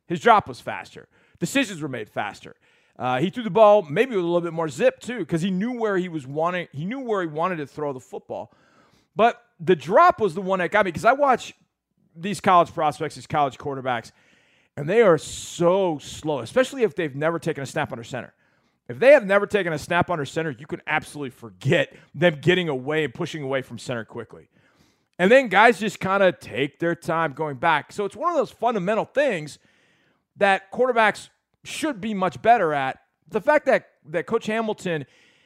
[0.07, 1.07] His drop was faster.
[1.39, 2.55] Decisions were made faster.
[2.97, 5.51] Uh, he threw the ball maybe with a little bit more zip too, because he
[5.51, 6.67] knew where he was wanting.
[6.71, 8.51] He knew where he wanted to throw the football.
[9.15, 11.53] But the drop was the one that got me because I watch
[12.15, 14.11] these college prospects, these college quarterbacks,
[14.75, 18.33] and they are so slow, especially if they've never taken a snap under center.
[18.89, 22.67] If they have never taken a snap under center, you can absolutely forget them getting
[22.67, 24.49] away and pushing away from center quickly.
[25.19, 27.91] And then guys just kind of take their time going back.
[27.91, 29.59] So it's one of those fundamental things
[30.37, 31.29] that quarterbacks
[31.63, 32.97] should be much better at.
[33.27, 35.05] The fact that that Coach Hamilton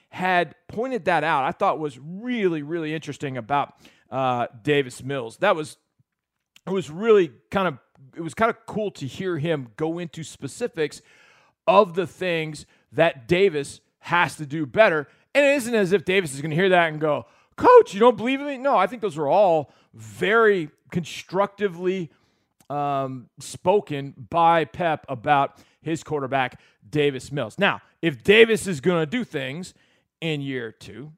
[0.10, 3.74] had pointed that out, I thought was really, really interesting about
[4.10, 5.38] uh, Davis Mills.
[5.38, 5.76] That was
[6.66, 7.78] it was really kind of
[8.16, 11.02] it was kind of cool to hear him go into specifics
[11.68, 15.08] of the things that Davis has to do better.
[15.36, 17.26] And it isn't as if Davis is going to hear that and go,
[17.56, 18.58] Coach, you don't believe in me?
[18.58, 22.12] No, I think those are all very constructively
[22.70, 27.60] um, spoken by Pep about his quarterback, Davis Mills.
[27.60, 29.74] Now, if Davis is going to do things
[30.22, 31.12] in year two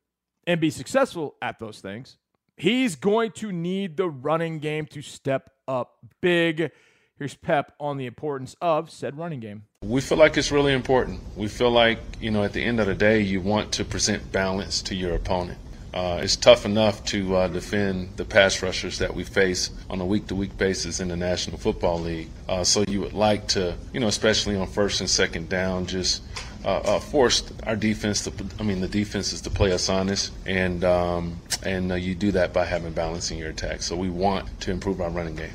[0.46, 2.18] and be successful at those things,
[2.58, 6.72] he's going to need the running game to step up big.
[7.18, 9.64] Here's Pep on the importance of said running game.
[9.82, 11.22] We feel like it's really important.
[11.38, 14.34] We feel like, you know, at the end of the day, you want to present
[14.34, 15.58] balance to your opponent.
[15.94, 20.06] Uh, it's tough enough to uh, defend the pass rushers that we face on a
[20.06, 22.28] week to week basis in the National Football League.
[22.50, 26.22] Uh, so you would like to, you know, especially on first and second down, just
[26.66, 30.84] uh, uh, force our defense to, I mean, the defenses to play us honest, and
[30.84, 33.82] um, and uh, you do that by having balance in your attack.
[33.82, 35.54] So we want to improve our running game.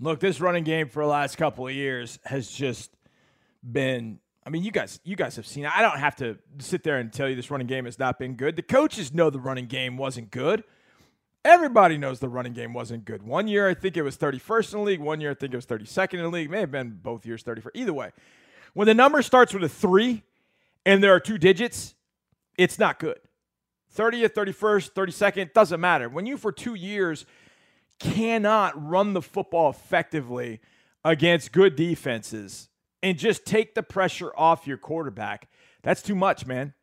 [0.00, 2.90] Look, this running game for the last couple of years has just
[3.62, 5.66] been I mean, you guys, you guys have seen.
[5.66, 8.34] I don't have to sit there and tell you this running game has not been
[8.34, 8.56] good.
[8.56, 10.64] The coaches know the running game wasn't good.
[11.44, 13.22] Everybody knows the running game wasn't good.
[13.22, 15.00] One year, I think it was 31st in the league.
[15.00, 16.50] One year, I think it was 32nd in the league.
[16.50, 17.70] May have been both years 31st.
[17.74, 18.10] Either way,
[18.72, 20.22] when the number starts with a three
[20.86, 21.94] and there are two digits,
[22.56, 23.20] it's not good.
[23.94, 26.08] 30th, 31st, 32nd, doesn't matter.
[26.08, 27.26] When you, for two years,
[28.00, 30.60] cannot run the football effectively
[31.04, 32.68] against good defenses,
[33.02, 35.48] and just take the pressure off your quarterback.
[35.82, 36.74] That's too much, man.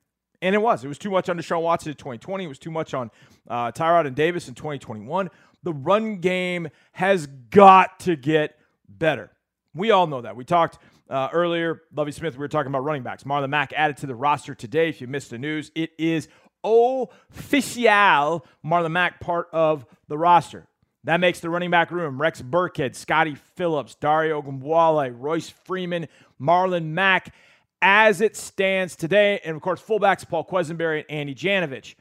[0.42, 0.84] And it was.
[0.84, 2.44] It was too much on Deshaun Watson in 2020.
[2.44, 3.12] It was too much on
[3.50, 5.30] uh, Tyrod and Davis in 2021.
[5.64, 9.32] The run game has got to get better.
[9.74, 10.36] We all know that.
[10.36, 10.78] We talked
[11.10, 13.24] uh, earlier, Lovie Smith, we were talking about running backs.
[13.24, 14.90] Marlon Mack added to the roster today.
[14.90, 16.28] If you missed the news, it is
[16.64, 18.46] official.
[18.66, 20.68] Marlon Mack part of the roster.
[21.08, 26.88] That makes the running back room Rex Burkhead, Scottie Phillips, Dario Ogunbowale, Royce Freeman, Marlon
[26.88, 27.34] Mack
[27.82, 29.40] as it stands today.
[29.46, 31.96] And of course, fullbacks Paul Quessenberry and Andy Janovich.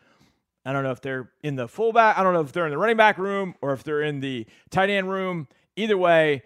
[0.65, 2.19] I don't know if they're in the fullback.
[2.19, 4.45] I don't know if they're in the running back room or if they're in the
[4.71, 5.47] tight end room.
[5.77, 6.43] Either way,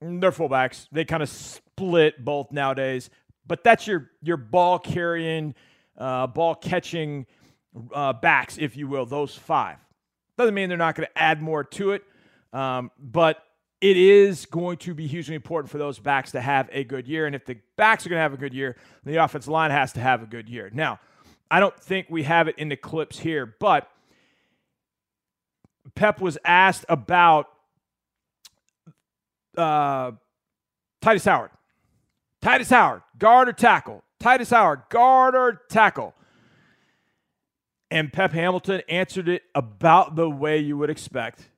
[0.00, 0.88] they're fullbacks.
[0.90, 3.08] They kind of split both nowadays.
[3.46, 5.54] But that's your your ball carrying,
[5.96, 7.26] uh, ball catching
[7.94, 9.06] uh, backs, if you will.
[9.06, 9.78] Those five.
[10.38, 12.04] Doesn't mean they're not going to add more to it,
[12.52, 13.42] um, but
[13.80, 17.26] it is going to be hugely important for those backs to have a good year.
[17.26, 19.92] And if the backs are going to have a good year, the offensive line has
[19.94, 20.70] to have a good year.
[20.72, 21.00] Now,
[21.50, 23.90] I don't think we have it in the clips here, but
[25.96, 27.48] Pep was asked about
[29.56, 30.12] uh,
[31.02, 31.50] Tytus Howard.
[32.40, 34.04] Tytus Howard, guard or tackle?
[34.20, 36.14] Tytus Howard, guard or tackle?
[37.90, 41.48] And Pep Hamilton answered it about the way you would expect.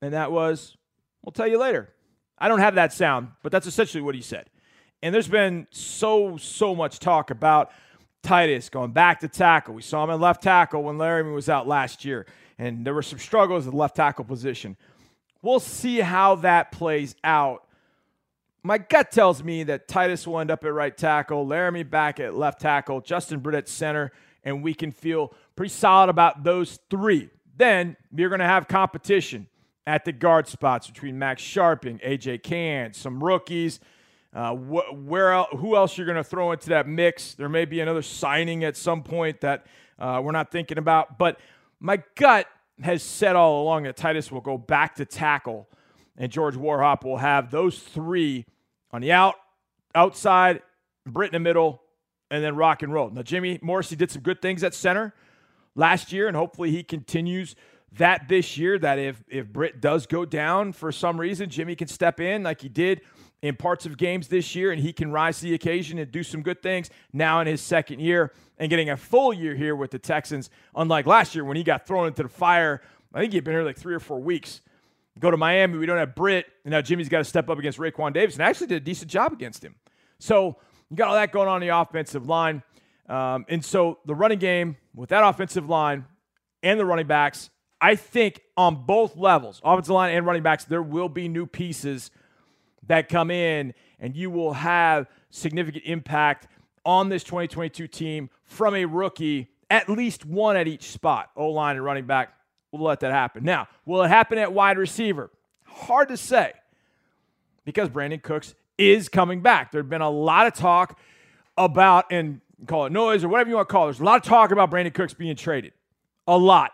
[0.00, 0.76] And that was,
[1.22, 1.90] we'll tell you later.
[2.38, 4.48] I don't have that sound, but that's essentially what he said.
[5.02, 7.70] And there's been so, so much talk about
[8.22, 9.74] Tytus going back to tackle.
[9.74, 12.26] We saw him at left tackle when Laremy was out last year,
[12.58, 14.76] and there were some struggles at left tackle position.
[15.42, 17.66] We'll see how that plays out.
[18.62, 22.34] My gut tells me that Tytus will end up at right tackle, Laremy back at
[22.34, 24.10] left tackle, Justin Britt at center,
[24.42, 27.30] and we can feel pretty solid about those three.
[27.56, 29.46] Then you're going to have competition.
[29.86, 33.80] at the guard spots between Max Scharping, AJ Cann, some rookies.
[34.32, 37.34] Uh, wh- where el- who else you're going to throw into that mix?
[37.34, 39.66] There may be another signing at some point that
[39.98, 41.18] uh, we're not thinking about.
[41.18, 41.38] But
[41.80, 42.46] my gut
[42.82, 45.68] has said all along that Tytus will go back to tackle,
[46.16, 48.46] and George Warhop will have those three
[48.90, 49.34] on the out,
[49.94, 50.62] outside,
[51.06, 51.82] Britt in the middle,
[52.30, 53.10] and then rock and roll.
[53.10, 55.12] Now, Jimmy Morrissey did some good things at center
[55.74, 57.54] last year, and hopefully he continues
[57.92, 58.78] that this year.
[58.78, 62.60] That if if Britt does go down for some reason, Jimmy can step in like
[62.60, 63.00] he did
[63.42, 66.22] in parts of games this year, and he can rise to the occasion and do
[66.22, 69.90] some good things now in his second year and getting a full year here with
[69.90, 72.80] the Texans, unlike last year when he got thrown into the fire.
[73.12, 74.60] I think he'd been here like three or four weeks.
[75.18, 77.78] Go to Miami, we don't have Britt, and now Jimmy's got to step up against
[77.78, 79.76] Raekwon Davis, and actually did a decent job against him.
[80.18, 80.56] So
[80.90, 82.62] you got all that going on the offensive line.
[83.08, 86.06] Um, and so the running game with that offensive line
[86.62, 90.82] and the running backs, I think on both levels, offensive line and running backs, there
[90.82, 92.10] will be new pieces
[92.86, 96.48] that come in, and you will have significant impact
[96.84, 101.76] on this 2022 team from a rookie, at least one at each spot, O line
[101.76, 102.34] and running back.
[102.72, 103.44] We'll let that happen.
[103.44, 105.30] Now, will it happen at wide receiver?
[105.64, 106.52] Hard to say
[107.64, 109.72] because Brandin Cooks is coming back.
[109.72, 110.98] There's been a lot of talk
[111.56, 113.92] about, and call it noise or whatever you want to call it.
[113.92, 115.72] There's a lot of talk about Brandin Cooks being traded.
[116.26, 116.72] A lot.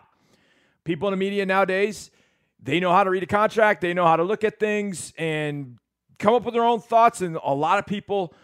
[0.84, 2.10] People in the media nowadays,
[2.62, 5.78] they know how to read a contract, they know how to look at things and
[6.18, 7.20] come up with their own thoughts.
[7.20, 8.34] And a lot of people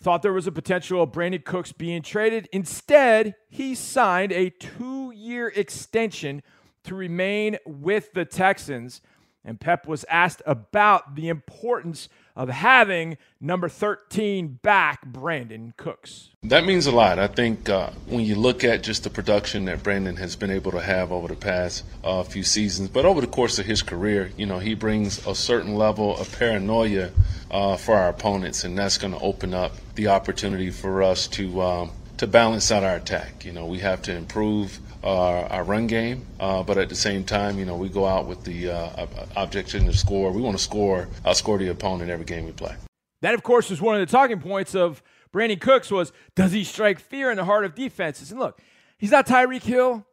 [0.00, 2.48] thought there was a potential of Brandin Cooks being traded.
[2.52, 6.42] Instead, he signed a two year extension
[6.84, 9.00] to remain with the Texans.
[9.46, 16.30] And Pep was asked about the importance of having number 13 back, Brandin Cooks.
[16.42, 17.20] That means a lot.
[17.20, 20.72] I think uh, when you look at just the production that Brandin has been able
[20.72, 24.32] to have over the past uh, few seasons, but over the course of his career,
[24.36, 27.10] you know, he brings a certain level of paranoia
[27.52, 31.62] uh, for our opponents, and that's going to open up the opportunity for us to
[31.62, 33.44] um, to balance out our attack.
[33.44, 37.24] You know, we have to improve our, our run game, uh, but at the same
[37.24, 40.32] time, you know, we go out with the uh, objective to score.
[40.32, 42.74] We want to score, outscore the opponent every game we play.
[43.22, 46.64] That, of course, was one of the talking points of Brandin Cooks was, does he
[46.64, 48.30] strike fear in the heart of defenses?
[48.30, 48.60] And look,
[48.98, 50.04] he's not Tyreek Hill.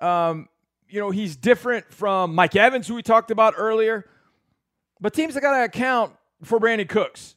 [0.00, 0.48] Um,
[0.88, 4.06] you know, he's different from Mike Evans, who we talked about earlier.
[5.00, 7.36] But teams have got to account for Brandin Cooks.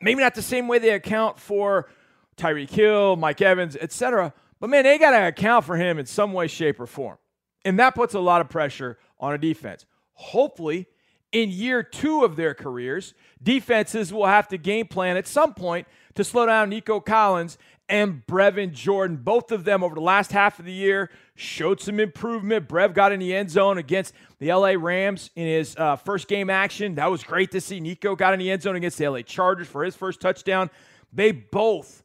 [0.00, 1.88] Maybe not the same way they account for
[2.36, 4.32] Tyreek Hill, Mike Evans, etc.
[4.60, 7.18] But man, they got to account for him in some way, shape, or form.
[7.64, 9.86] And that puts a lot of pressure on a defense.
[10.14, 10.86] Hopefully,
[11.32, 15.86] in year two of their careers, defenses will have to game plan at some point
[16.14, 19.16] to slow down Nico Collins and Brevin Jordan.
[19.16, 22.68] Both of them over the last half of the year showed some improvement.
[22.68, 26.50] Brev got in the end zone against the LA Rams in his uh, first game
[26.50, 26.96] action.
[26.96, 27.80] That was great to see.
[27.80, 30.70] Nico got in the end zone against the LA Chargers for his first touchdown.
[31.12, 32.02] They both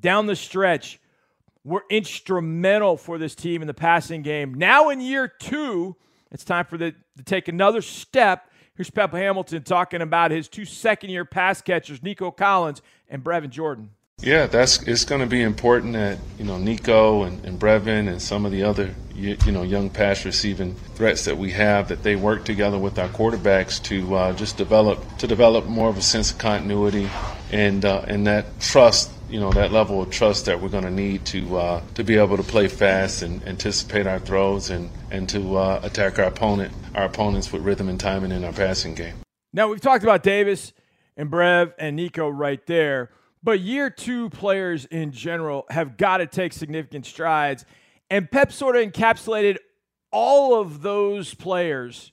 [0.00, 0.98] down the stretch
[1.64, 4.54] were instrumental for this team in the passing game.
[4.54, 5.96] Now in year two,
[6.30, 8.50] it's time for the to take another step.
[8.74, 13.50] Here's Pep Hamilton talking about his two second year pass catchers, Nico Collins and Brevin
[13.50, 13.90] Jordan.
[14.22, 18.22] Yeah, that's it's going to be important that you know Nico and, and Brevin and
[18.22, 22.02] some of the other you, you, know young pass receiving threats that we have that
[22.02, 26.02] they work together with our quarterbacks to uh, just develop to develop more of a
[26.02, 27.10] sense of continuity
[27.50, 30.90] and uh, and that trust you know that level of trust that we're going to
[30.90, 35.26] need to uh, to be able to play fast and anticipate our throws and and
[35.30, 39.14] to uh, attack our opponent our opponents with rhythm and timing in our passing game.
[39.54, 40.74] Now we've talked about Davis
[41.16, 43.10] and Brev and Nico right there.
[43.42, 47.64] But year two players in general have got to take significant strides.
[48.10, 49.56] And Pep sort of encapsulated
[50.12, 52.12] all of those players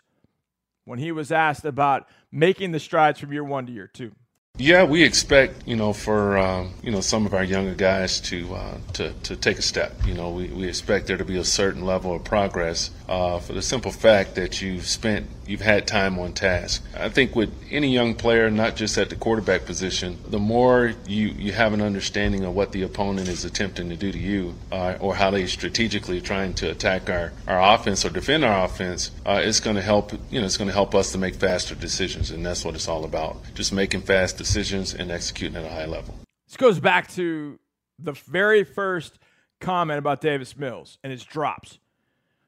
[0.86, 4.14] when he was asked about making the strides from year one to year two.
[4.60, 8.56] Yeah, we expect you know for um, you know some of our younger guys to
[8.56, 9.96] uh, to to take a step.
[10.06, 13.54] You know, we, we expect there to be a certain level of progress uh, for
[13.54, 16.84] the simple fact that you've spent you've had time on task.
[16.94, 21.30] I think with any young player, not just at the quarterback position, the more you
[21.30, 24.98] you have an understanding of what the opponent is attempting to do to you, uh,
[25.00, 29.40] or how they strategically trying to attack our our offense or defend our offense, uh,
[29.42, 32.30] it's going to help you know it's going to help us to make faster decisions,
[32.30, 33.38] and that's what it's all about.
[33.56, 36.16] Just making fast decisions decisions and executing at a high level.
[36.48, 37.60] This goes back to
[38.00, 39.20] the very first
[39.60, 41.78] comment about Davis Mills and his drops.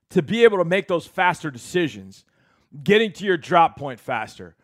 [0.10, 2.26] To be able to make those faster decisions,
[2.84, 4.56] getting to your drop point faster.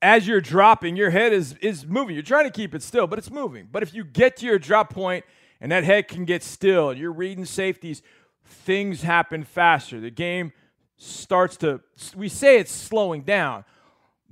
[0.00, 2.14] As you're dropping, your head is is moving.
[2.14, 3.68] You're trying to keep it still, but it's moving.
[3.70, 5.24] But if you get to your drop point
[5.60, 8.02] and that head can get still and you're reading safeties,
[8.44, 10.00] things happen faster.
[10.00, 10.52] The game
[10.96, 11.80] starts to,
[12.16, 13.64] we say it's slowing down,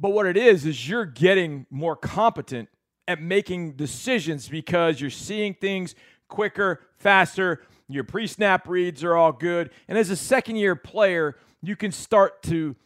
[0.00, 2.70] but what it is, is you're getting more competent
[3.06, 5.94] at making decisions because you're seeing things
[6.28, 7.62] quicker, faster.
[7.88, 9.70] Your pre snap reads are all good.
[9.88, 12.76] And as a second year player, you can start to,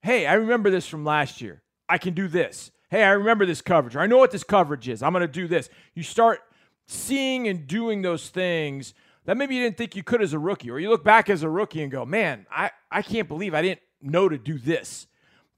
[0.00, 1.62] hey, I remember this from last year.
[1.88, 2.70] I can do this.
[2.90, 3.96] Hey, I remember this coverage.
[3.96, 5.02] I know what this coverage is.
[5.02, 5.68] I'm going to do this.
[5.94, 6.40] You start
[6.86, 8.94] seeing and doing those things
[9.26, 11.42] that maybe you didn't think you could as a rookie, or you look back as
[11.42, 15.06] a rookie and go, man, I, I can't believe I didn't know to do this.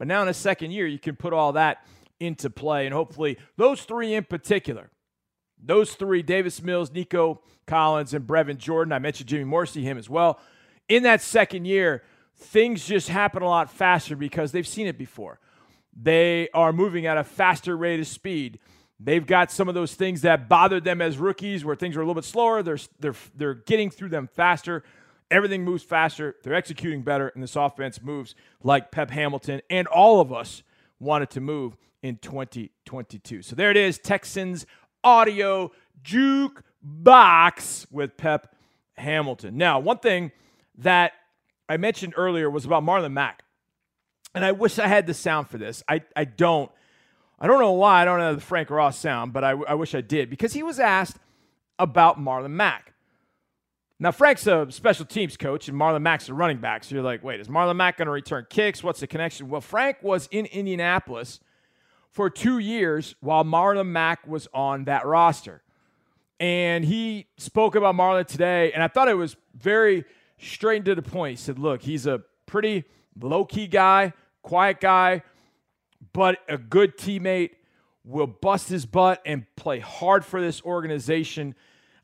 [0.01, 1.87] But now in a second year, you can put all that
[2.19, 2.87] into play.
[2.87, 4.91] And hopefully, those three in particular,
[5.63, 10.09] those three, Davis Mills, Nico Collins, and Brevin Jordan, I mentioned Jimmy Morrissey, him as
[10.09, 10.41] well.
[10.89, 12.03] In that second year,
[12.35, 15.39] things just happen a lot faster because they've seen it before.
[15.95, 18.59] They are moving at a faster rate of speed.
[18.99, 22.05] They've got some of those things that bothered them as rookies where things are a
[22.05, 22.63] little bit slower.
[22.63, 24.83] They're, they're, they're getting through them faster.
[25.31, 26.37] Everything moves faster.
[26.43, 30.63] They're executing better, and this offense moves like Pep Hamilton and all of us
[30.99, 33.43] wanted to move in 2022.
[33.43, 34.67] So there it is Texans
[35.05, 35.71] audio
[36.03, 38.55] jukebox with Pep
[38.97, 39.57] Hamilton.
[39.57, 40.33] Now, one thing
[40.79, 41.13] that
[41.69, 43.43] I mentioned earlier was about Marlon Mack.
[44.35, 45.83] And I wish I had the sound for this.
[45.89, 46.71] I, I don't.
[47.43, 49.95] I don't know why I don't have the Frank Ross sound, but I, I wish
[49.95, 51.17] I did because he was asked
[51.79, 52.93] about Marlon Mack.
[54.03, 56.85] Now, Frank's a special teams coach, and Marlon Mack's a running back.
[56.85, 58.83] So you're like, wait, is Marlon Mack going to return kicks?
[58.83, 59.51] What's the connection?
[59.51, 61.39] Well, Frank was in Indianapolis
[62.11, 65.63] for two years while Marlon Mack was on that roster.
[66.41, 70.07] And he spoke about Marlon today, and I thought it was very
[70.39, 71.39] straight and to the point.
[71.39, 72.85] He said, look, he's a pretty
[73.21, 75.23] low key guy, quiet guy,
[76.15, 77.51] but a good teammate,
[78.03, 81.55] will bust his butt and play hard for this organization.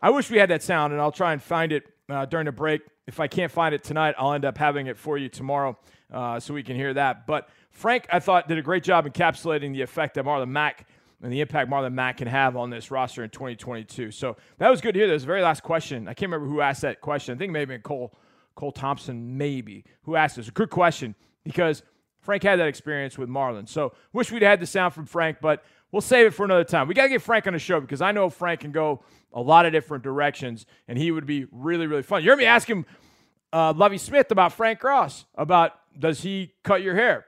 [0.06, 2.52] I wish we had that sound, and I'll try and find it uh, during the
[2.52, 2.80] break.
[3.08, 5.76] If I can't find it tonight, I'll end up having it for you tomorrow
[6.12, 7.26] uh, so we can hear that.
[7.26, 10.86] But Frank, I thought, did a great job encapsulating the effect that Marlon Mack
[11.20, 14.12] and the impact Marlon Mack can have on this roster in 2022.
[14.12, 15.08] So that was good to hear.
[15.08, 16.06] That was the very last question.
[16.06, 17.34] I can't remember who asked that question.
[17.34, 18.14] I think maybe Cole
[18.54, 20.46] Cole Thompson, maybe, who asked this.
[20.46, 21.82] A good question because
[22.20, 23.68] Frank had that experience with Marlon.
[23.68, 26.88] So wish we'd had the sound from Frank, but we'll save it for another time.
[26.88, 29.40] We got to get Frank on the show because I know Frank can go a
[29.40, 32.22] lot of different directions, and he would be really, really fun.
[32.22, 32.86] You heard me ask him,
[33.52, 37.26] uh, Lovie Smith, about Frank Ross, about does he cut your hair?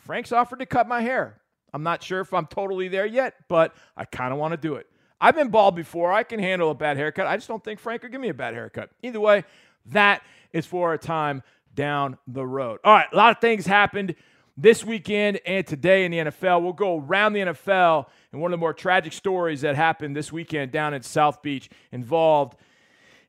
[0.00, 1.40] Frank's offered to cut my hair.
[1.72, 4.74] I'm not sure if I'm totally there yet, but I kind of want to do
[4.74, 4.86] it.
[5.20, 6.12] I've been bald before.
[6.12, 7.26] I can handle a bad haircut.
[7.26, 8.90] I just don't think Frank would give me a bad haircut.
[9.02, 9.44] Either way,
[9.86, 11.42] that is for a time
[11.74, 12.80] down the road.
[12.84, 14.14] All right, a lot of things happened
[14.56, 16.62] this weekend and today in the NFL.
[16.62, 20.32] We'll go around the NFL, and one of the more tragic stories that happened this
[20.32, 22.56] weekend down in South Beach involved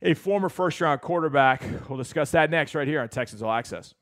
[0.01, 1.63] a former first round quarterback.
[1.89, 3.93] We'll discuss that next right here on Texans All Access.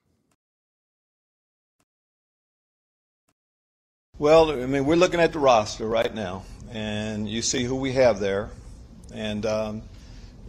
[4.17, 7.93] Well, I mean, we're looking at the roster right now, and you see who we
[7.93, 8.49] have there.
[9.13, 9.82] And um,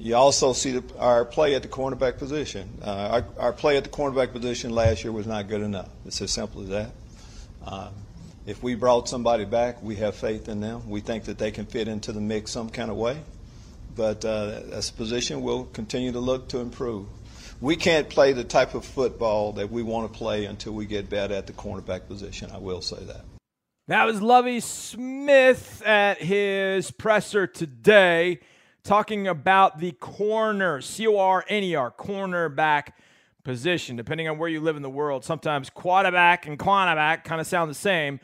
[0.01, 2.78] you also see the, our play at the cornerback position.
[2.82, 5.90] Uh, our, our, play at the cornerback position last year was not good enough.
[6.07, 6.90] It's as simple as that.
[7.66, 7.92] Um,
[8.46, 10.88] if we brought somebody back, we have faith in them.
[10.88, 13.20] We think that they can fit into the mix some kind of way.
[13.94, 17.07] But uh, as a position, we'll continue to look to improve.
[17.61, 21.11] We can't play the type of football that we want to play until we get
[21.11, 22.51] better at the cornerback position.
[22.51, 23.20] I will say that.
[23.88, 28.40] That was Lovie Smith at his presser today
[28.83, 32.89] talking about the corner, C O R N E R, cornerback
[33.45, 33.97] position.
[33.97, 37.70] Depending on where you live in the world, sometimes quarterback and cornerback kind of sound
[37.70, 38.20] the same.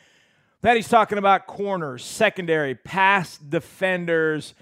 [0.63, 4.55] That he's talking about corners, secondary, pass defenders.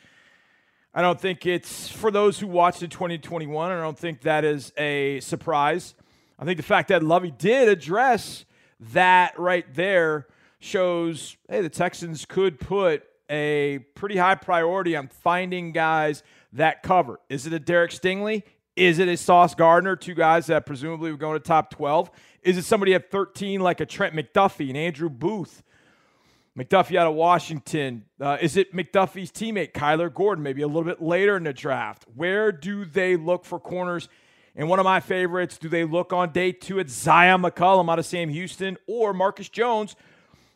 [0.93, 3.71] I don't think it's for those who watched in 2021.
[3.71, 5.95] I don't think that is a surprise.
[6.39, 8.45] I think the fact that Lovie did address
[8.93, 10.27] that right there
[10.59, 16.23] shows hey, the Texans could put a pretty high priority on finding guys
[16.53, 17.21] that cover.
[17.29, 18.43] Is it a Derek Stingley?
[18.77, 19.97] Is it a Sauce Gardner?
[19.97, 22.11] Two guys that presumably would go to top 12.
[22.43, 25.63] Is it somebody at 13 like a Trent McDuffie and Andrew Booth?
[26.59, 28.05] McDuffie out of Washington.
[28.21, 32.05] Uh, is it McDuffie's teammate, Kyler Gordon, maybe a little bit later in the draft?
[32.15, 34.09] Where do they look for corners?
[34.55, 37.99] And one of my favorites, do they look on day two at Zion McCollum out
[37.99, 39.97] of Sam Houston or Marcus Jones,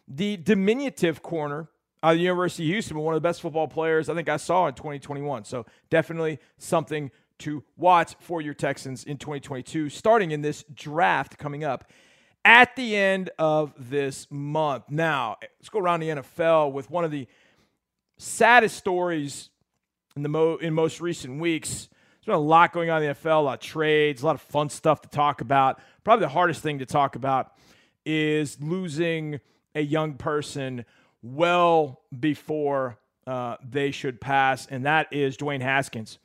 [0.06, 1.68] the diminutive corner
[2.02, 4.36] out of the University of Houston, one of the best football players I think I
[4.36, 5.44] saw in 2021.
[5.44, 11.64] So definitely something to watch for your Texans in 2022, starting in this draft coming
[11.64, 11.84] up
[12.44, 14.84] at the end of this month.
[14.88, 17.26] Now, let's go around the NFL with one of the
[18.16, 19.50] saddest stories
[20.16, 21.88] in the mo- in most recent weeks,
[22.18, 24.34] There's been a lot going on in the NFL, a lot of trades, a lot
[24.34, 25.80] of fun stuff to talk about.
[26.02, 27.52] Probably the hardest thing to talk about
[28.04, 29.38] is losing
[29.76, 30.84] a young person
[31.22, 36.18] well before uh, they should pass, and that is Dwayne Haskins.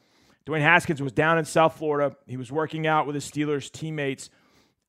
[0.46, 2.16] Dwayne Haskins was down in South Florida.
[2.28, 4.30] He was working out with his Steelers teammates,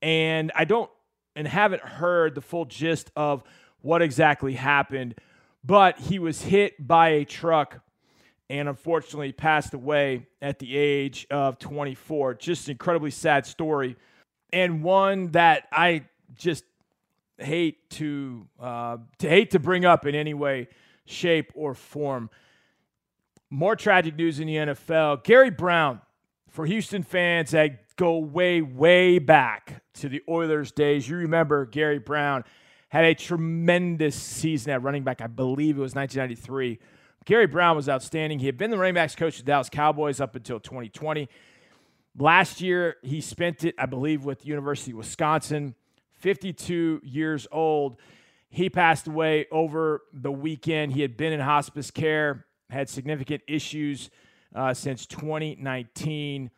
[0.02, 0.90] and I don't
[1.36, 3.42] and haven't heard the full gist of
[3.80, 5.16] what exactly happened,
[5.64, 7.80] but he was hit by a truck
[8.48, 12.34] and unfortunately passed away at the age of 24.
[12.34, 13.96] Just an incredibly sad story,
[14.52, 16.64] and one that I just
[17.39, 20.68] hate to uh, to hate to bring up in any way,
[21.07, 22.30] shape, or form.
[23.51, 25.22] More tragic news in the NFL.
[25.24, 26.01] Gary Brown,
[26.51, 31.99] for Houston fans that go way, way back to the Oilers days, you remember Gary
[31.99, 32.45] Brown
[32.89, 35.20] had a tremendous season at running back.
[35.20, 36.78] I believe it was 1993.
[37.24, 38.39] Gary Brown was outstanding.
[38.39, 41.28] He had been the running backs coach of the Dallas Cowboys up until 2020.
[42.16, 45.74] Last year, he spent it, I believe, with University of Wisconsin.
[46.25, 47.97] 52 years old.
[48.49, 50.95] He passed away over the weekend.
[50.95, 54.09] He had been in hospice care, had significant issues
[54.55, 56.51] uh, since 2019.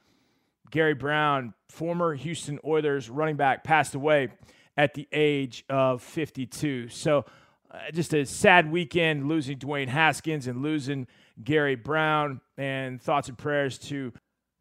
[0.71, 4.29] Gary Brown, former Houston Oilers running back, passed away
[4.77, 6.89] at the age of 52.
[6.89, 7.25] So,
[7.69, 11.09] uh, just a sad weekend losing Dwayne Haskins and losing
[11.43, 12.41] Gary Brown.
[12.57, 14.12] And thoughts and prayers to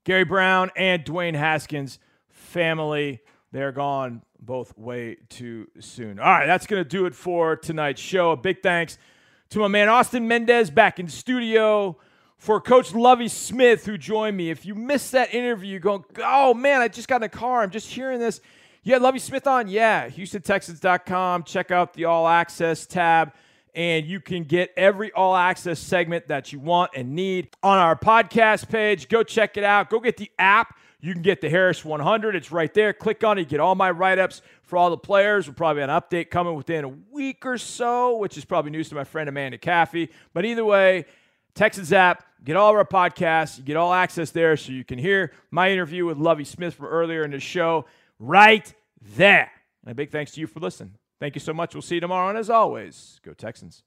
[0.03, 3.22] Gary Brown and Dwayne Haskins' family.
[3.56, 6.20] They're gone both way too soon.
[6.20, 8.32] All right, that's going to do it for tonight's show.
[8.32, 8.97] A big thanks
[9.51, 11.97] to my man Austin Mendez back in studio
[12.38, 14.49] for Coach Lovie Smith who joined me.
[14.49, 17.64] If you missed that interview, you going, oh man, I just got in the car.
[17.64, 18.41] I'm just hearing this.
[18.86, 19.70] Had Lovie Smith on?
[19.70, 20.10] Yeah.
[20.10, 21.43] HoustonTexans.com.
[21.43, 23.32] Check out the All Access tab,
[23.74, 27.95] and you can get every All Access segment that you want and need on our
[27.95, 29.08] podcast page.
[29.08, 29.89] Go check it out.
[29.89, 30.76] Go get the app.
[31.06, 32.36] You can get the Harris 100.
[32.36, 32.91] It's right there.
[32.91, 33.47] Click on it.
[33.47, 35.45] Get all my write ups for all the players.
[35.45, 38.89] We'll probably have an update coming within a week or so, which is probably news
[38.89, 40.10] to my friend Amanda Caffey.
[40.34, 41.06] But either way,
[41.53, 43.60] Texans app, get all of our podcasts.
[43.60, 46.88] You get all access there so you can hear my interview with Lovie Smith from
[46.88, 47.86] earlier in the show
[48.18, 48.74] right
[49.16, 49.51] there.
[49.84, 50.95] And a big thanks to you for listening.
[51.20, 51.76] Thank you so much.
[51.76, 52.30] We'll see you tomorrow.
[52.30, 53.84] And as always, go Texans.